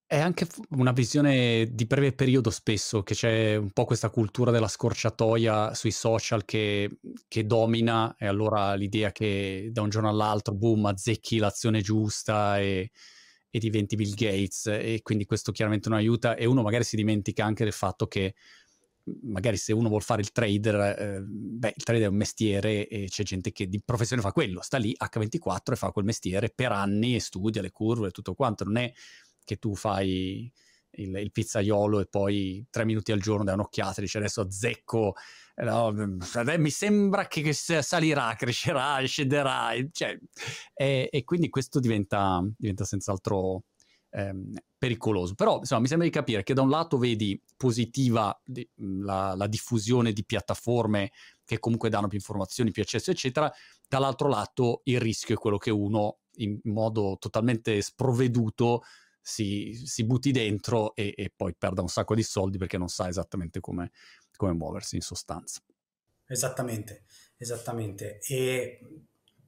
È 0.09 0.21
anche 0.21 0.47
una 0.71 0.93
visione 0.93 1.75
di 1.75 1.85
breve 1.85 2.13
periodo 2.13 2.51
spesso, 2.51 3.03
che 3.03 3.15
c'è 3.15 3.57
un 3.57 3.71
po' 3.73 3.85
questa 3.85 4.09
cultura 4.09 4.53
della 4.53 4.69
scorciatoia 4.69 5.75
sui 5.75 5.91
social 5.91 6.45
che, 6.45 6.99
che 7.27 7.45
domina 7.45 8.15
e 8.17 8.29
allora 8.29 8.75
l'idea 8.75 9.11
che 9.11 9.71
da 9.73 9.83
un 9.83 9.89
giorno 9.89 10.09
all'altro, 10.09 10.55
boom, 10.55 10.87
azzecchi 10.87 11.39
l'azione 11.39 11.81
giusta 11.81 12.61
e, 12.61 12.93
e 13.51 13.59
diventi 13.59 13.97
Bill 13.97 14.15
Gates 14.15 14.67
e 14.67 15.01
quindi 15.03 15.25
questo 15.25 15.51
chiaramente 15.51 15.89
non 15.89 15.99
aiuta 15.99 16.37
e 16.37 16.45
uno 16.45 16.63
magari 16.63 16.85
si 16.85 16.95
dimentica 16.95 17.45
anche 17.45 17.65
del 17.65 17.73
fatto 17.73 18.07
che 18.07 18.37
magari 19.23 19.57
se 19.57 19.73
uno 19.73 19.89
vuole 19.89 20.05
fare 20.05 20.21
il 20.21 20.33
trader, 20.33 20.75
eh, 20.99 21.21
beh, 21.23 21.73
il 21.77 21.83
trader 21.83 22.05
è 22.05 22.09
un 22.09 22.17
mestiere 22.17 22.89
e 22.89 23.07
c'è 23.09 23.23
gente 23.23 23.53
che 23.53 23.69
di 23.69 23.81
professione 23.85 24.23
fa 24.23 24.33
quello, 24.33 24.63
sta 24.63 24.79
lì 24.79 24.95
H24 24.99 25.73
e 25.73 25.77
fa 25.77 25.91
quel 25.93 26.05
mestiere 26.05 26.51
per 26.55 26.73
anni 26.73 27.15
e 27.15 27.21
studia 27.21 27.63
le 27.63 27.71
curve 27.71 28.09
e 28.09 28.11
tutto 28.11 28.35
quanto, 28.35 28.65
non 28.65 28.77
è 28.79 28.93
che 29.45 29.57
tu 29.57 29.75
fai 29.77 30.51
il, 30.97 31.17
il, 31.17 31.31
pizzaiolo 31.31 32.01
e 32.01 32.07
poi 32.07 32.67
tre 32.71 32.85
minuti 32.85 33.13
al 33.13 33.21
giorno 33.21 33.45
dai 33.45 33.55
un'occhiata 33.55 33.99
e 33.99 34.03
dici 34.03 34.17
adesso 34.17 34.41
azzecco, 34.41 35.15
no, 35.57 35.93
mi 35.93 36.71
sembra 36.71 37.27
che 37.27 37.53
salirà, 37.53 38.35
crescerà, 38.37 39.05
scenderà, 39.05 39.71
cioè, 39.93 40.19
e, 40.75 41.09
e, 41.11 41.25
quindi 41.25 41.49
questo 41.49 41.79
diventa, 41.81 42.43
diventa 42.57 42.85
senz'altro 42.85 43.65
ehm, 44.17 44.57
pericoloso. 44.79 45.35
Però 45.35 45.59
insomma, 45.59 45.83
mi 45.83 45.89
sembra 45.89 46.07
di 46.07 46.13
capire 46.13 46.43
che 46.43 46.55
da 46.55 46.63
un 46.63 46.71
lato 46.71 46.97
vedi 46.97 47.41
positiva 47.57 48.37
la, 48.77 49.35
la 49.37 49.47
diffusione 49.47 50.13
di 50.13 50.25
piattaforme 50.25 51.13
che 51.45 51.59
comunque 51.59 51.91
danno 51.91 52.09
più 52.09 52.17
informazioni, 52.17 52.71
più 52.71 52.83
accesso, 52.83 53.11
eccetera, 53.11 53.53
dall'altro 53.87 54.29
lato 54.29 54.81
il 54.85 55.01
rischio 55.01 55.35
è 55.35 55.39
quello 55.39 55.59
che 55.59 55.71
uno 55.71 56.21
in 56.39 56.59
modo 56.65 57.17
totalmente 57.19 57.81
sprovveduto 57.81 58.83
si, 59.21 59.73
si 59.85 60.05
butti 60.05 60.31
dentro 60.33 60.95
e, 60.95 61.13
e, 61.17 61.33
poi 61.35 61.55
perda 61.57 61.83
un 61.83 61.89
sacco 61.89 62.15
di 62.15 62.23
soldi 62.23 62.59
perché 62.59 62.79
non 62.79 62.89
sa 62.89 63.09
esattamente 63.09 63.61
come, 63.61 63.91
come 64.37 64.53
muoversi 64.53 64.97
in 64.97 65.03
sostanza. 65.03 65.61
Esattamente, 66.27 67.05
esattamente. 67.37 68.19
E 68.21 68.81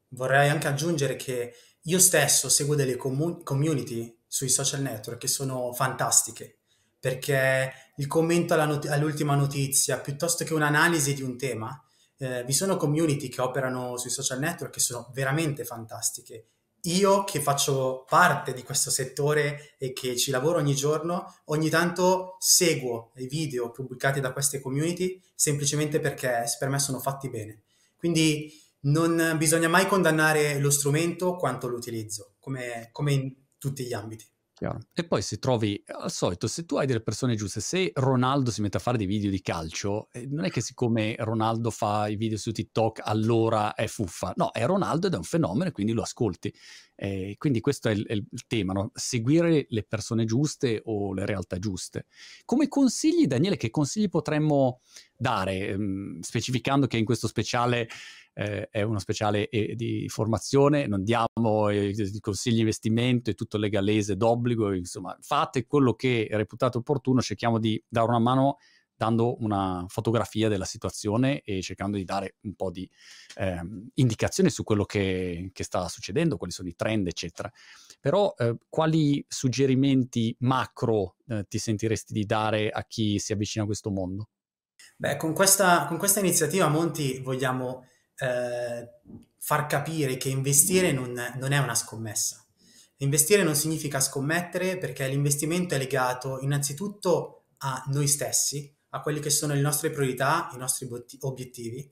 vorrei 0.09 0.48
anche 0.48 0.68
aggiungere 0.68 1.16
che 1.16 1.52
io 1.83 1.98
stesso 1.98 2.48
seguo 2.48 2.74
delle 2.74 2.96
comu- 2.96 3.42
community 3.42 4.17
sui 4.29 4.49
social 4.49 4.83
network 4.83 5.19
che 5.19 5.29
sono 5.29 5.73
fantastiche 5.73 6.59
perché 7.01 7.73
il 7.97 8.07
commento 8.07 8.57
not- 8.57 8.87
all'ultima 8.88 9.35
notizia 9.35 9.99
piuttosto 9.99 10.45
che 10.45 10.55
un'analisi 10.55 11.14
di 11.14 11.23
un 11.23 11.37
tema, 11.37 11.81
eh, 12.19 12.45
vi 12.45 12.53
sono 12.53 12.77
community 12.77 13.29
che 13.29 13.41
operano 13.41 13.97
sui 13.97 14.11
social 14.11 14.38
network 14.41 14.73
che 14.73 14.81
sono 14.81 15.11
veramente 15.14 15.64
fantastiche. 15.64 16.47
Io 16.83 17.25
che 17.25 17.41
faccio 17.41 18.05
parte 18.09 18.53
di 18.53 18.62
questo 18.62 18.91
settore 18.91 19.75
e 19.79 19.93
che 19.93 20.17
ci 20.17 20.31
lavoro 20.31 20.59
ogni 20.59 20.75
giorno, 20.75 21.35
ogni 21.47 21.69
tanto 21.69 22.37
seguo 22.38 23.12
i 23.17 23.27
video 23.27 23.71
pubblicati 23.71 24.21
da 24.21 24.33
queste 24.33 24.61
community 24.61 25.21
semplicemente 25.35 26.01
perché 26.01 26.45
per 26.59 26.69
me 26.69 26.79
sono 26.79 27.01
fatti 27.01 27.29
bene. 27.29 27.62
Quindi 27.97 28.53
non 28.81 29.35
bisogna 29.37 29.69
mai 29.69 29.87
condannare 29.87 30.59
lo 30.61 30.71
strumento 30.71 31.35
quanto 31.35 31.67
l'utilizzo, 31.67 32.35
come, 32.38 32.91
come 32.93 33.12
in 33.12 33.35
tutti 33.59 33.85
gli 33.85 33.92
ambiti. 33.92 34.27
Chiaro. 34.59 34.81
E 34.92 35.07
poi 35.07 35.23
se 35.23 35.38
trovi, 35.38 35.81
al 35.87 36.11
solito, 36.11 36.49
se 36.49 36.64
tu 36.64 36.77
hai 36.77 36.87
delle 36.87 37.01
persone 37.01 37.37
giuste, 37.37 37.61
se 37.61 37.92
Ronaldo 37.94 38.51
si 38.51 38.61
mette 38.61 38.79
a 38.79 38.81
fare 38.81 38.99
dei 38.99 39.07
video 39.07 39.31
di 39.31 39.40
calcio, 39.40 40.09
eh, 40.11 40.27
non 40.27 40.44
è 40.44 40.51
che 40.51 40.61
siccome 40.61 41.14
Ronaldo 41.16 41.71
fa 41.71 42.09
i 42.09 42.16
video 42.16 42.37
su 42.37 42.51
TikTok 42.51 43.03
allora 43.05 43.75
è 43.75 43.87
fuffa, 43.87 44.33
no, 44.35 44.51
è 44.51 44.66
Ronaldo 44.66 45.07
ed 45.07 45.14
è 45.14 45.16
un 45.16 45.23
fenomeno 45.23 45.68
e 45.68 45.73
quindi 45.73 45.92
lo 45.92 46.03
ascolti. 46.03 46.53
Eh, 47.01 47.37
quindi 47.39 47.61
questo 47.61 47.89
è 47.89 47.93
il, 47.93 48.05
è 48.07 48.13
il 48.13 48.27
tema, 48.49 48.73
no? 48.73 48.91
seguire 48.93 49.67
le 49.69 49.85
persone 49.85 50.25
giuste 50.25 50.83
o 50.87 51.15
le 51.15 51.27
realtà 51.27 51.61
giuste. 51.61 52.07
Come 52.45 52.67
consigli, 52.67 53.29
Daniele, 53.29 53.57
che 53.57 53.71
consigli 53.71 54.09
potremmo 54.09 54.81
dare, 55.17 55.69
ehm, 55.69 56.19
specificando 56.19 56.89
che 56.89 56.97
in 56.97 57.05
questo 57.05 57.29
speciale 57.29 57.89
eh, 58.35 58.69
è 58.69 58.83
uno 58.83 58.99
speciale 58.99 59.49
eh, 59.49 59.77
di 59.77 60.09
formazione, 60.09 60.89
non 60.89 61.05
diamo 61.05 61.69
eh, 61.69 61.95
consigli 62.19 62.55
di 62.55 62.61
investimento, 62.61 63.31
è 63.31 63.35
tutto 63.35 63.59
legalese 63.59 64.17
d'obbligo, 64.17 64.73
insomma 64.73 65.17
fate 65.21 65.67
quello 65.67 65.95
che 65.95 66.27
è 66.29 66.35
reputato 66.35 66.79
opportuno, 66.79 67.21
cerchiamo 67.21 67.61
di 67.61 67.81
dare 67.89 68.09
una 68.09 68.19
mano 68.19 68.57
dando 68.99 69.41
una 69.43 69.85
fotografia 69.87 70.49
della 70.49 70.65
situazione 70.65 71.41
e 71.43 71.63
cercando 71.63 71.97
di 71.97 72.05
dare 72.05 72.35
un 72.43 72.55
po' 72.55 72.71
di 72.73 72.91
eh, 73.37 73.61
indicazioni 73.95 74.51
su 74.51 74.65
quello 74.65 74.85
che, 74.85 75.51
che, 75.53 75.63
sta 75.63 75.89
succedendo, 75.89 76.37
quali 76.37 76.53
sono 76.53 76.69
i 76.69 76.75
trend, 76.75 77.07
eccetera. 77.07 77.51
Però 78.01 78.35
eh, 78.37 78.57
quali 78.69 79.25
suggerimenti 79.29 80.35
macro 80.41 81.15
eh, 81.29 81.47
ti 81.49 81.59
sentiresti 81.59 82.13
di 82.13 82.25
dare 82.25 82.71
a 82.71 82.85
chi 82.85 83.21
si 83.21 83.33
avvicina 83.33 83.63
a 83.63 83.67
questo 83.67 83.91
mondo? 83.91 84.31
Beh, 84.97 85.17
con 85.17 85.33
questa, 85.33 85.87
con 85.87 85.97
questa 85.97 86.19
iniziativa, 86.19 86.67
Monti, 86.67 87.21
vogliamo 87.21 87.87
eh, 88.17 88.89
far 89.39 89.67
capire 89.67 90.17
che 90.17 90.29
investire 90.29 90.91
non, 90.91 91.15
non 91.37 91.53
è 91.53 91.59
una 91.59 91.77
scommessa. 91.77 92.45
Investire 92.97 93.45
non 93.45 93.55
significa 93.55 94.01
scommettere 94.01 94.77
perché 94.77 95.07
l'investimento 95.07 95.77
è 95.77 95.79
legato 95.79 96.41
innanzitutto 96.41 97.45
a 97.59 97.85
noi 97.89 98.09
stessi, 98.09 98.77
a 98.90 99.01
quelle 99.01 99.20
che 99.20 99.31
sono 99.31 99.55
le 99.55 99.61
nostre 99.61 99.90
priorità, 99.90 100.51
i 100.55 100.59
nostri 100.59 100.88
obiettivi 101.20 101.90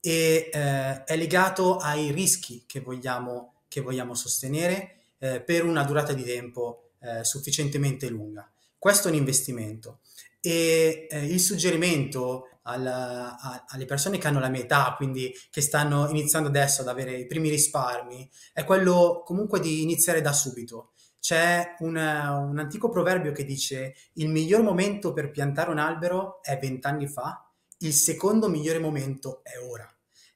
e 0.00 0.50
eh, 0.52 1.04
è 1.04 1.16
legato 1.16 1.76
ai 1.76 2.12
rischi 2.12 2.64
che 2.66 2.80
vogliamo, 2.80 3.62
che 3.68 3.80
vogliamo 3.80 4.14
sostenere 4.14 4.96
eh, 5.18 5.40
per 5.40 5.64
una 5.64 5.84
durata 5.84 6.12
di 6.12 6.24
tempo 6.24 6.90
eh, 7.00 7.24
sufficientemente 7.24 8.08
lunga. 8.08 8.50
Questo 8.78 9.08
è 9.08 9.10
un 9.10 9.16
investimento 9.16 10.00
e 10.40 11.08
eh, 11.10 11.24
il 11.24 11.40
suggerimento 11.40 12.60
alla, 12.62 13.38
a, 13.38 13.64
alle 13.68 13.86
persone 13.86 14.18
che 14.18 14.28
hanno 14.28 14.40
la 14.40 14.48
mia 14.48 14.62
età, 14.62 14.94
quindi 14.96 15.34
che 15.50 15.60
stanno 15.60 16.08
iniziando 16.08 16.48
adesso 16.48 16.82
ad 16.82 16.88
avere 16.88 17.16
i 17.16 17.26
primi 17.26 17.48
risparmi, 17.48 18.28
è 18.52 18.64
quello 18.64 19.22
comunque 19.24 19.58
di 19.58 19.82
iniziare 19.82 20.20
da 20.20 20.32
subito. 20.32 20.92
C'è 21.20 21.76
un, 21.80 21.96
un 21.96 22.58
antico 22.58 22.88
proverbio 22.88 23.32
che 23.32 23.44
dice 23.44 23.94
il 24.14 24.28
miglior 24.28 24.62
momento 24.62 25.12
per 25.12 25.30
piantare 25.30 25.70
un 25.70 25.78
albero 25.78 26.42
è 26.42 26.58
vent'anni 26.58 27.06
fa, 27.06 27.48
il 27.78 27.92
secondo 27.92 28.48
migliore 28.48 28.78
momento 28.78 29.40
è 29.42 29.58
ora. 29.58 29.88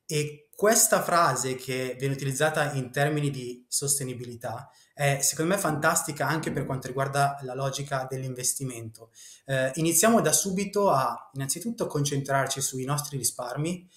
E 0.06 0.48
questa 0.54 1.02
frase 1.02 1.54
che 1.54 1.96
viene 1.98 2.14
utilizzata 2.14 2.72
in 2.74 2.90
termini 2.90 3.30
di 3.30 3.64
sostenibilità 3.68 4.70
è 4.94 5.18
secondo 5.20 5.54
me 5.54 5.58
fantastica 5.58 6.28
anche 6.28 6.52
per 6.52 6.66
quanto 6.66 6.86
riguarda 6.86 7.38
la 7.42 7.54
logica 7.54 8.06
dell'investimento. 8.08 9.10
Eh, 9.46 9.72
iniziamo 9.74 10.20
da 10.20 10.32
subito 10.32 10.90
a 10.90 11.30
innanzitutto 11.32 11.86
concentrarci 11.86 12.60
sui 12.60 12.84
nostri 12.84 13.16
risparmi 13.16 13.88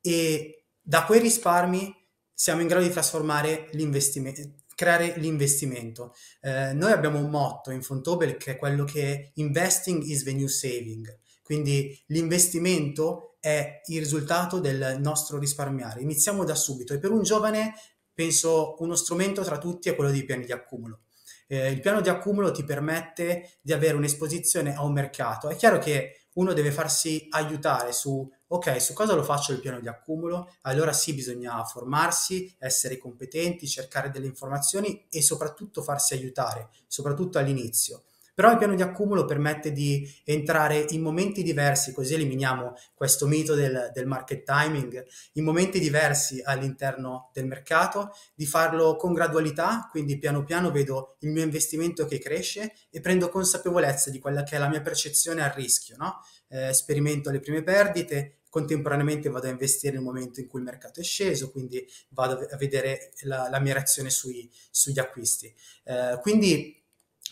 e 0.00 0.66
da 0.80 1.04
quei 1.04 1.20
risparmi 1.20 1.92
siamo 2.34 2.60
in 2.60 2.66
grado 2.66 2.84
di 2.84 2.90
trasformare 2.90 3.68
l'investimento 3.72 4.40
creare 4.82 5.14
l'investimento. 5.18 6.12
Eh, 6.40 6.72
noi 6.72 6.90
abbiamo 6.90 7.20
un 7.20 7.30
motto 7.30 7.70
in 7.70 7.82
Fontobel 7.82 8.36
che 8.36 8.52
è 8.52 8.56
quello 8.56 8.82
che 8.82 9.30
investing 9.34 10.02
is 10.02 10.24
the 10.24 10.32
new 10.32 10.48
saving, 10.48 11.20
quindi 11.44 11.96
l'investimento 12.06 13.36
è 13.38 13.80
il 13.86 14.00
risultato 14.00 14.58
del 14.58 14.98
nostro 14.98 15.38
risparmiare. 15.38 16.00
Iniziamo 16.00 16.42
da 16.42 16.56
subito 16.56 16.94
e 16.94 16.98
per 16.98 17.12
un 17.12 17.22
giovane 17.22 17.74
penso 18.12 18.74
uno 18.80 18.96
strumento 18.96 19.44
tra 19.44 19.58
tutti 19.58 19.88
è 19.88 19.94
quello 19.94 20.10
dei 20.10 20.24
piani 20.24 20.44
di 20.44 20.52
accumulo. 20.52 21.02
Eh, 21.46 21.70
il 21.70 21.80
piano 21.80 22.00
di 22.00 22.08
accumulo 22.08 22.50
ti 22.50 22.64
permette 22.64 23.58
di 23.62 23.72
avere 23.72 23.94
un'esposizione 23.94 24.74
a 24.74 24.82
un 24.82 24.92
mercato. 24.92 25.48
È 25.48 25.54
chiaro 25.54 25.78
che 25.78 26.26
uno 26.34 26.54
deve 26.54 26.72
farsi 26.72 27.28
aiutare 27.30 27.92
su, 27.92 28.28
ok, 28.54 28.80
su 28.82 28.92
cosa 28.92 29.14
lo 29.14 29.22
faccio 29.22 29.52
il 29.52 29.60
piano 29.60 29.80
di 29.80 29.88
accumulo? 29.88 30.56
Allora 30.62 30.92
sì, 30.92 31.14
bisogna 31.14 31.64
formarsi, 31.64 32.54
essere 32.58 32.98
competenti, 32.98 33.66
cercare 33.66 34.10
delle 34.10 34.26
informazioni 34.26 35.06
e 35.08 35.22
soprattutto 35.22 35.82
farsi 35.82 36.12
aiutare, 36.12 36.68
soprattutto 36.86 37.38
all'inizio. 37.38 38.04
Però 38.34 38.50
il 38.50 38.56
piano 38.56 38.74
di 38.74 38.82
accumulo 38.82 39.26
permette 39.26 39.72
di 39.72 40.10
entrare 40.24 40.86
in 40.90 41.02
momenti 41.02 41.42
diversi, 41.42 41.92
così 41.92 42.14
eliminiamo 42.14 42.74
questo 42.94 43.26
mito 43.26 43.54
del, 43.54 43.90
del 43.92 44.06
market 44.06 44.42
timing, 44.44 45.04
in 45.34 45.44
momenti 45.44 45.78
diversi 45.78 46.40
all'interno 46.42 47.30
del 47.34 47.46
mercato, 47.46 48.14
di 48.34 48.46
farlo 48.46 48.96
con 48.96 49.12
gradualità, 49.12 49.86
quindi 49.90 50.18
piano 50.18 50.44
piano 50.44 50.70
vedo 50.70 51.16
il 51.20 51.30
mio 51.30 51.42
investimento 51.42 52.06
che 52.06 52.18
cresce 52.18 52.72
e 52.90 53.00
prendo 53.00 53.28
consapevolezza 53.28 54.10
di 54.10 54.18
quella 54.18 54.42
che 54.44 54.56
è 54.56 54.58
la 54.58 54.68
mia 54.68 54.80
percezione 54.80 55.42
al 55.42 55.50
rischio, 55.50 55.96
no? 55.98 56.22
eh, 56.48 56.72
sperimento 56.72 57.30
le 57.30 57.40
prime 57.40 57.62
perdite, 57.62 58.41
contemporaneamente 58.52 59.30
vado 59.30 59.46
a 59.46 59.50
investire 59.50 59.94
nel 59.94 60.02
momento 60.02 60.38
in 60.38 60.46
cui 60.46 60.58
il 60.58 60.66
mercato 60.66 61.00
è 61.00 61.02
sceso, 61.02 61.50
quindi 61.50 61.88
vado 62.10 62.46
a 62.46 62.56
vedere 62.58 63.12
la, 63.22 63.48
la 63.48 63.58
mia 63.60 63.72
reazione 63.72 64.10
sui, 64.10 64.46
sugli 64.70 64.98
acquisti. 64.98 65.50
Eh, 65.84 66.18
quindi 66.20 66.78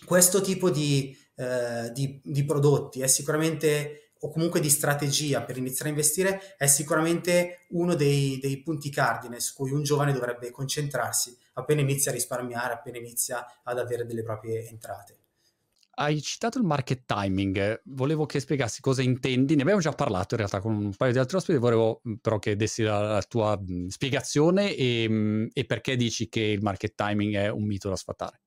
questo 0.07 0.41
tipo 0.41 0.71
di, 0.71 1.15
eh, 1.35 1.91
di, 1.93 2.23
di 2.25 2.43
prodotti 2.47 3.03
è 3.03 3.07
sicuramente 3.07 4.13
o 4.21 4.31
comunque 4.31 4.61
di 4.61 4.71
strategia 4.71 5.43
per 5.43 5.59
iniziare 5.59 5.91
a 5.91 5.93
investire 5.93 6.57
è 6.57 6.67
sicuramente 6.67 7.67
uno 7.73 7.95
dei, 7.95 8.39
dei, 8.41 8.63
punti 8.63 8.89
cardine 8.89 9.41
su 9.41 9.53
cui 9.53 9.73
un 9.73 9.83
giovane 9.83 10.15
dovrebbe 10.15 10.51
concentrarsi 10.51 11.37
appena 11.55 11.83
inizia 11.83 12.11
a 12.11 12.15
risparmiare, 12.15 12.73
appena 12.73 12.97
inizia 12.97 13.61
ad 13.63 13.79
avere 13.79 14.07
delle 14.07 14.23
proprie 14.23 14.67
entrate. 14.67 15.20
Hai 16.01 16.23
citato 16.23 16.57
il 16.57 16.65
market 16.65 17.03
timing, 17.05 17.83
volevo 17.85 18.25
che 18.25 18.41
spiegassi 18.41 18.81
cosa 18.81 19.03
intendi, 19.03 19.55
ne 19.55 19.61
abbiamo 19.61 19.81
già 19.81 19.93
parlato 19.93 20.33
in 20.33 20.39
realtà 20.39 20.59
con 20.59 20.75
un 20.75 20.97
paio 20.97 21.13
di 21.13 21.19
altri 21.19 21.37
ospiti, 21.37 21.59
volevo 21.59 22.01
però 22.23 22.39
che 22.39 22.57
dessi 22.57 22.83
la, 22.83 23.01
la 23.01 23.23
tua 23.23 23.61
mh, 23.61 23.89
spiegazione 23.89 24.75
e, 24.75 25.07
mh, 25.07 25.51
e 25.53 25.67
perché 25.67 25.97
dici 25.97 26.31
che 26.31 26.41
il 26.41 26.63
market 26.63 26.95
timing 26.95 27.35
è 27.35 27.51
un 27.51 27.67
mito 27.67 27.91
da 27.91 27.97
sfatare. 27.97 28.41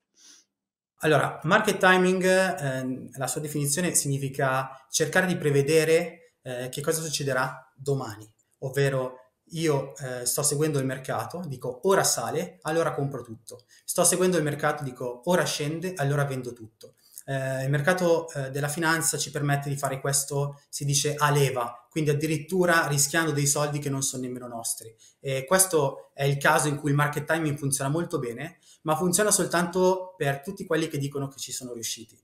Allora, 1.01 1.39
market 1.43 1.77
timing, 1.77 2.23
eh, 2.23 3.09
la 3.17 3.27
sua 3.27 3.41
definizione 3.41 3.93
significa 3.93 4.71
cercare 4.89 5.27
di 5.27 5.37
prevedere 5.37 6.37
eh, 6.41 6.69
che 6.69 6.81
cosa 6.81 7.03
succederà 7.03 7.71
domani, 7.75 8.27
ovvero 8.61 9.17
io 9.51 9.95
eh, 9.97 10.25
sto 10.25 10.41
seguendo 10.41 10.79
il 10.79 10.85
mercato, 10.85 11.43
dico 11.45 11.81
ora 11.83 12.03
sale, 12.03 12.57
allora 12.63 12.95
compro 12.95 13.21
tutto. 13.21 13.65
Sto 13.85 14.03
seguendo 14.03 14.37
il 14.37 14.43
mercato, 14.43 14.83
dico 14.83 15.21
ora 15.25 15.45
scende, 15.45 15.93
allora 15.97 16.25
vendo 16.25 16.51
tutto. 16.53 16.95
Eh, 17.25 17.63
il 17.63 17.69
mercato 17.69 18.29
eh, 18.31 18.51
della 18.51 18.67
finanza 18.67 19.17
ci 19.17 19.31
permette 19.31 19.69
di 19.69 19.77
fare 19.77 19.99
questo, 20.01 20.62
si 20.69 20.86
dice 20.86 21.15
a 21.15 21.31
leva, 21.31 21.88
quindi 21.89 22.09
addirittura 22.09 22.88
rischiando 22.88 23.31
dei 23.31 23.47
soldi 23.47 23.79
che 23.79 23.89
non 23.89 24.03
sono 24.03 24.23
nemmeno 24.23 24.47
nostri. 24.47 24.93
E 25.19 25.45
questo 25.45 26.12
è 26.13 26.23
il 26.23 26.38
caso 26.38 26.67
in 26.67 26.77
cui 26.77 26.89
il 26.89 26.95
market 26.95 27.25
timing 27.25 27.57
funziona 27.57 27.89
molto 27.89 28.19
bene, 28.19 28.59
ma 28.81 28.95
funziona 28.95 29.31
soltanto 29.31 30.13
per 30.17 30.41
tutti 30.41 30.65
quelli 30.65 30.88
che 30.88 30.97
dicono 30.97 31.27
che 31.27 31.39
ci 31.39 31.51
sono 31.51 31.73
riusciti. 31.73 32.19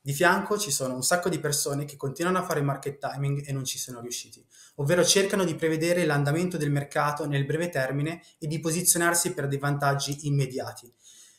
Di 0.00 0.14
fianco 0.14 0.56
ci 0.56 0.70
sono 0.70 0.94
un 0.94 1.02
sacco 1.02 1.28
di 1.28 1.38
persone 1.38 1.84
che 1.84 1.96
continuano 1.96 2.38
a 2.38 2.44
fare 2.44 2.62
market 2.62 2.98
timing 2.98 3.46
e 3.46 3.52
non 3.52 3.64
ci 3.64 3.78
sono 3.78 4.00
riusciti, 4.00 4.42
ovvero 4.76 5.04
cercano 5.04 5.44
di 5.44 5.54
prevedere 5.54 6.06
l'andamento 6.06 6.56
del 6.56 6.70
mercato 6.70 7.26
nel 7.26 7.44
breve 7.44 7.68
termine 7.68 8.22
e 8.38 8.46
di 8.46 8.58
posizionarsi 8.58 9.34
per 9.34 9.48
dei 9.48 9.58
vantaggi 9.58 10.26
immediati. 10.26 10.90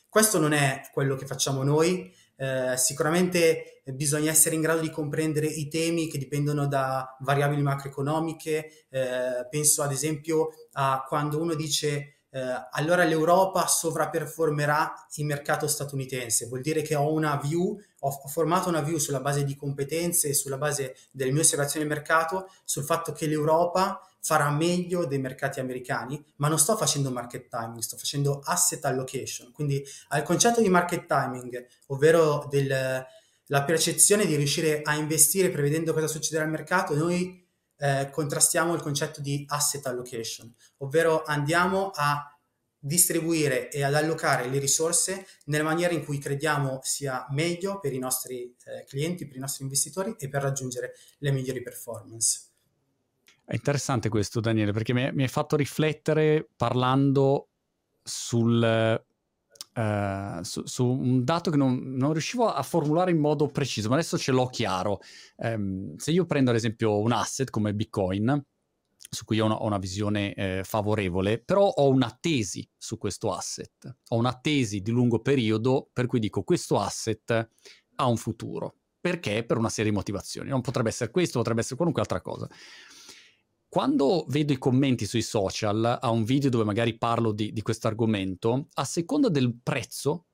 Questo 0.08 0.38
non 0.38 0.52
è 0.52 0.82
quello 0.92 1.16
che 1.16 1.26
facciamo 1.26 1.64
noi, 1.64 2.14
eh, 2.40 2.74
sicuramente 2.78 3.82
bisogna 3.92 4.30
essere 4.30 4.54
in 4.54 4.62
grado 4.62 4.80
di 4.80 4.88
comprendere 4.88 5.46
i 5.46 5.68
temi 5.68 6.08
che 6.08 6.16
dipendono 6.16 6.66
da 6.66 7.14
variabili 7.20 7.60
macroeconomiche. 7.60 8.86
Eh, 8.88 9.46
penso 9.50 9.82
ad 9.82 9.92
esempio 9.92 10.48
a 10.72 11.04
quando 11.06 11.38
uno 11.38 11.54
dice 11.54 12.20
eh, 12.30 12.40
allora 12.70 13.04
l'Europa 13.04 13.66
sovraperformerà 13.66 14.94
il 15.16 15.26
mercato 15.26 15.66
statunitense. 15.66 16.46
Vuol 16.46 16.62
dire 16.62 16.80
che 16.80 16.94
ho 16.94 17.12
una 17.12 17.36
view, 17.36 17.78
ho, 17.98 18.10
formato 18.26 18.70
una 18.70 18.80
view 18.80 18.96
sulla 18.96 19.20
base 19.20 19.44
di 19.44 19.54
competenze 19.54 20.28
e 20.28 20.34
sulla 20.34 20.56
base 20.56 20.96
delle 21.10 21.32
mie 21.32 21.42
osservazioni 21.42 21.86
del 21.86 21.94
mercato 21.94 22.48
sul 22.64 22.84
fatto 22.84 23.12
che 23.12 23.26
l'Europa 23.26 24.00
farà 24.20 24.50
meglio 24.50 25.06
dei 25.06 25.18
mercati 25.18 25.60
americani, 25.60 26.22
ma 26.36 26.48
non 26.48 26.58
sto 26.58 26.76
facendo 26.76 27.10
market 27.10 27.48
timing, 27.48 27.80
sto 27.80 27.96
facendo 27.96 28.40
asset 28.44 28.84
allocation. 28.84 29.52
Quindi 29.52 29.84
al 30.08 30.22
concetto 30.22 30.60
di 30.60 30.68
market 30.68 31.06
timing, 31.06 31.66
ovvero 31.86 32.46
della 32.50 33.06
percezione 33.64 34.26
di 34.26 34.36
riuscire 34.36 34.82
a 34.82 34.94
investire 34.94 35.50
prevedendo 35.50 35.92
cosa 35.92 36.06
succederà 36.06 36.44
al 36.44 36.50
mercato, 36.50 36.94
noi 36.94 37.46
eh, 37.78 38.10
contrastiamo 38.10 38.74
il 38.74 38.82
concetto 38.82 39.20
di 39.20 39.44
asset 39.48 39.86
allocation, 39.86 40.54
ovvero 40.78 41.22
andiamo 41.24 41.90
a 41.94 42.34
distribuire 42.82 43.70
e 43.70 43.82
ad 43.82 43.94
allocare 43.94 44.48
le 44.48 44.58
risorse 44.58 45.26
nella 45.46 45.64
maniera 45.64 45.92
in 45.92 46.04
cui 46.04 46.18
crediamo 46.18 46.80
sia 46.82 47.26
meglio 47.30 47.78
per 47.78 47.92
i 47.92 47.98
nostri 47.98 48.54
eh, 48.64 48.84
clienti, 48.86 49.26
per 49.26 49.36
i 49.36 49.40
nostri 49.40 49.64
investitori 49.64 50.14
e 50.18 50.28
per 50.28 50.42
raggiungere 50.42 50.94
le 51.18 51.30
migliori 51.30 51.62
performance. 51.62 52.49
È 53.50 53.56
interessante 53.56 54.08
questo, 54.08 54.38
Daniele, 54.38 54.70
perché 54.70 54.92
mi, 54.92 55.02
hai 55.02 55.26
fatto 55.28 55.56
riflettere 55.56 56.48
parlando 56.56 57.48
sul, 58.00 59.04
Uh, 59.72 60.42
su, 60.42 60.66
su, 60.66 60.84
un 60.84 61.22
dato 61.24 61.50
che 61.50 61.56
non, 61.56 61.94
non, 61.94 62.10
riuscivo 62.12 62.52
a 62.52 62.62
formulare 62.62 63.12
in 63.12 63.18
modo 63.18 63.46
preciso, 63.46 63.88
ma 63.88 63.94
adesso 63.94 64.18
ce 64.18 64.32
l'ho 64.32 64.46
chiaro. 64.46 64.98
Um, 65.36 65.96
se 65.96 66.10
io 66.10 66.26
prendo 66.26 66.50
ad 66.50 66.56
esempio 66.56 66.98
un 66.98 67.12
asset 67.12 67.50
come 67.50 67.72
Bitcoin, 67.72 68.44
su 69.08 69.24
cui 69.24 69.38
ho 69.38 69.46
una, 69.46 69.54
ho 69.54 69.66
una 69.66 69.78
visione 69.78 70.34
eh, 70.34 70.62
favorevole, 70.64 71.40
però 71.40 71.66
ho 71.66 71.88
una 71.88 72.16
tesi 72.20 72.68
su 72.76 72.98
questo 72.98 73.32
asset, 73.32 73.96
ho 74.08 74.16
una 74.16 74.38
tesi 74.40 74.80
di 74.80 74.90
lungo 74.90 75.20
periodo 75.20 75.88
per 75.92 76.06
cui 76.06 76.18
dico 76.18 76.42
questo 76.42 76.78
asset 76.78 77.48
ha 77.94 78.06
un 78.06 78.16
futuro. 78.16 78.74
Perché? 79.00 79.44
Per 79.44 79.56
una 79.56 79.70
serie 79.70 79.90
di 79.90 79.96
motivazioni. 79.96 80.50
Non 80.50 80.60
potrebbe 80.60 80.90
essere 80.90 81.10
questo, 81.10 81.38
potrebbe 81.38 81.60
essere 81.60 81.76
qualunque 81.76 82.02
altra 82.02 82.20
cosa 82.20 82.48
quando 83.70 84.26
vedo 84.28 84.52
i 84.52 84.58
commenti 84.58 85.06
sui 85.06 85.22
social 85.22 85.98
a 86.02 86.10
un 86.10 86.24
video 86.24 86.50
dove 86.50 86.64
magari 86.64 86.98
parlo 86.98 87.30
di, 87.30 87.52
di 87.52 87.62
questo 87.62 87.86
argomento, 87.86 88.66
a 88.74 88.84
seconda 88.84 89.28
del 89.28 89.56
prezzo 89.62 90.26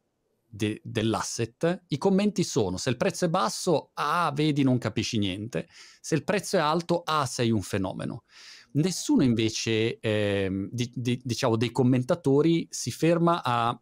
de, 0.49 0.81
dell'asset, 0.83 1.85
i 1.89 1.99
commenti 1.99 2.43
sono 2.43 2.79
se 2.79 2.89
il 2.89 2.97
prezzo 2.97 3.27
è 3.27 3.29
basso, 3.29 3.91
ah, 3.93 4.33
vedi, 4.35 4.63
non 4.63 4.79
capisci 4.79 5.19
niente, 5.19 5.69
se 6.01 6.15
il 6.15 6.25
prezzo 6.25 6.57
è 6.57 6.61
alto, 6.61 7.03
ah, 7.05 7.27
sei 7.27 7.51
un 7.51 7.61
fenomeno. 7.61 8.25
Nessuno 8.73 9.23
invece, 9.23 10.01
eh, 10.01 10.69
di, 10.71 10.91
di, 10.95 11.21
diciamo, 11.23 11.57
dei 11.57 11.71
commentatori 11.71 12.67
si 12.71 12.91
ferma 12.91 13.43
a 13.45 13.79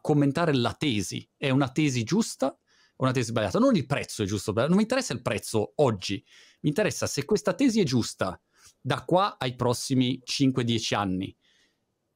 commentare 0.00 0.52
la 0.52 0.72
tesi. 0.72 1.28
È 1.36 1.50
una 1.50 1.70
tesi 1.70 2.02
giusta 2.02 2.48
o 2.48 3.04
una 3.04 3.12
tesi 3.12 3.28
sbagliata? 3.28 3.60
Non 3.60 3.76
il 3.76 3.86
prezzo 3.86 4.24
è 4.24 4.26
giusto, 4.26 4.52
non 4.52 4.74
mi 4.74 4.82
interessa 4.82 5.12
il 5.12 5.22
prezzo 5.22 5.74
oggi, 5.76 6.24
mi 6.62 6.70
interessa 6.70 7.06
se 7.06 7.24
questa 7.24 7.54
tesi 7.54 7.78
è 7.78 7.84
giusta 7.84 8.40
da 8.86 9.02
qua 9.04 9.36
ai 9.36 9.56
prossimi 9.56 10.22
5-10 10.24 10.94
anni. 10.94 11.36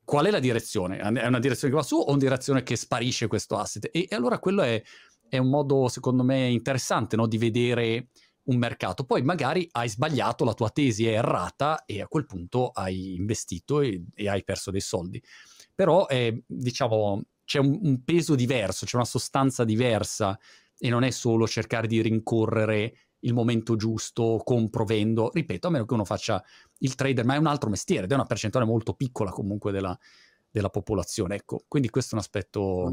Qual 0.05 0.25
è 0.27 0.31
la 0.31 0.39
direzione? 0.39 0.99
È 0.99 1.27
una 1.27 1.41
direzione 1.41 1.73
che 1.73 1.81
va 1.81 1.85
su 1.85 1.97
o 1.97 2.11
una 2.11 2.19
direzione 2.19 2.63
che 2.63 2.77
sparisce 2.77 3.27
questo 3.27 3.57
asset? 3.57 3.89
E, 3.91 4.07
e 4.09 4.15
allora 4.15 4.39
quello 4.39 4.63
è, 4.63 4.81
è, 5.29 5.39
un 5.39 5.49
modo, 5.49 5.89
secondo 5.89 6.23
me, 6.23 6.49
interessante 6.49 7.17
no? 7.17 7.27
di 7.27 7.39
vedere 7.39 8.11
un 8.45 8.57
mercato. 8.57 9.03
Poi 9.03 9.21
magari 9.23 9.67
hai 9.73 9.89
sbagliato, 9.89 10.45
la 10.45 10.55
tua 10.55 10.71
tesi 10.71 11.09
è 11.09 11.15
errata 11.15 11.85
e 11.87 12.03
a 12.03 12.07
quel 12.07 12.25
punto 12.25 12.69
hai 12.69 13.17
investito 13.17 13.81
e, 13.81 14.05
e 14.15 14.29
hai 14.29 14.45
perso 14.45 14.71
dei 14.71 14.81
soldi. 14.81 15.21
Però 15.75 16.07
è, 16.07 16.33
diciamo, 16.47 17.21
c'è 17.45 17.59
un, 17.59 17.81
un 17.83 18.05
peso 18.05 18.37
diverso, 18.37 18.87
c'è 18.87 18.95
una 18.95 19.05
sostanza 19.05 19.65
diversa 19.65 20.39
e 20.79 20.89
non 20.89 21.03
è 21.03 21.11
solo 21.11 21.49
cercare 21.49 21.89
di 21.89 22.01
rincorrere 22.01 23.10
il 23.21 23.35
momento 23.35 23.77
giusto, 23.77 24.41
compro, 24.45 24.85
vendo, 24.85 25.31
ripeto, 25.33 25.69
a 25.69 25.71
meno 25.71 25.85
che 25.85 25.95
uno 25.95 26.05
faccia 26.05 26.43
il 26.79 26.95
trader, 26.95 27.25
ma 27.25 27.35
è 27.35 27.39
un 27.39 27.47
altro 27.47 27.71
mestiere 27.71 28.05
ed 28.05 28.13
è 28.13 28.15
una 28.15 28.25
percentuale 28.25 28.67
molto 28.67 28.95
piccola 28.95 29.31
comunque 29.31 29.73
della, 29.73 29.97
della 30.51 30.71
popolazione. 30.71 31.37
Ecco, 31.37 31.65
quindi 31.69 31.91
questo 31.91 32.13
è 32.13 32.15
un 32.15 32.21
aspetto 32.21 32.91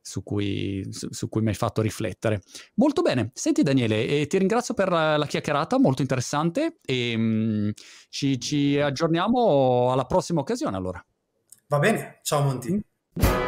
su 0.00 0.22
cui, 0.22 0.86
su, 0.90 1.08
su 1.10 1.28
cui, 1.28 1.42
mi 1.42 1.48
hai 1.48 1.54
fatto 1.54 1.82
riflettere. 1.82 2.40
Molto 2.74 3.02
bene, 3.02 3.30
senti 3.34 3.62
Daniele, 3.62 4.06
eh, 4.06 4.26
ti 4.28 4.38
ringrazio 4.38 4.72
per 4.72 4.88
la, 4.90 5.26
chiacchierata, 5.26 5.78
molto 5.78 6.02
interessante 6.02 6.78
e 6.84 7.16
mh, 7.16 7.20
mm, 7.20 7.70
ci, 8.08 8.40
ci 8.40 8.78
aggiorniamo 8.78 9.90
alla 9.90 10.04
prossima 10.04 10.40
occasione 10.40 10.76
allora. 10.76 11.04
Va 11.66 11.78
bene, 11.80 12.20
ciao 12.22 12.42
Monti. 12.42 12.72
Mm. 12.72 13.45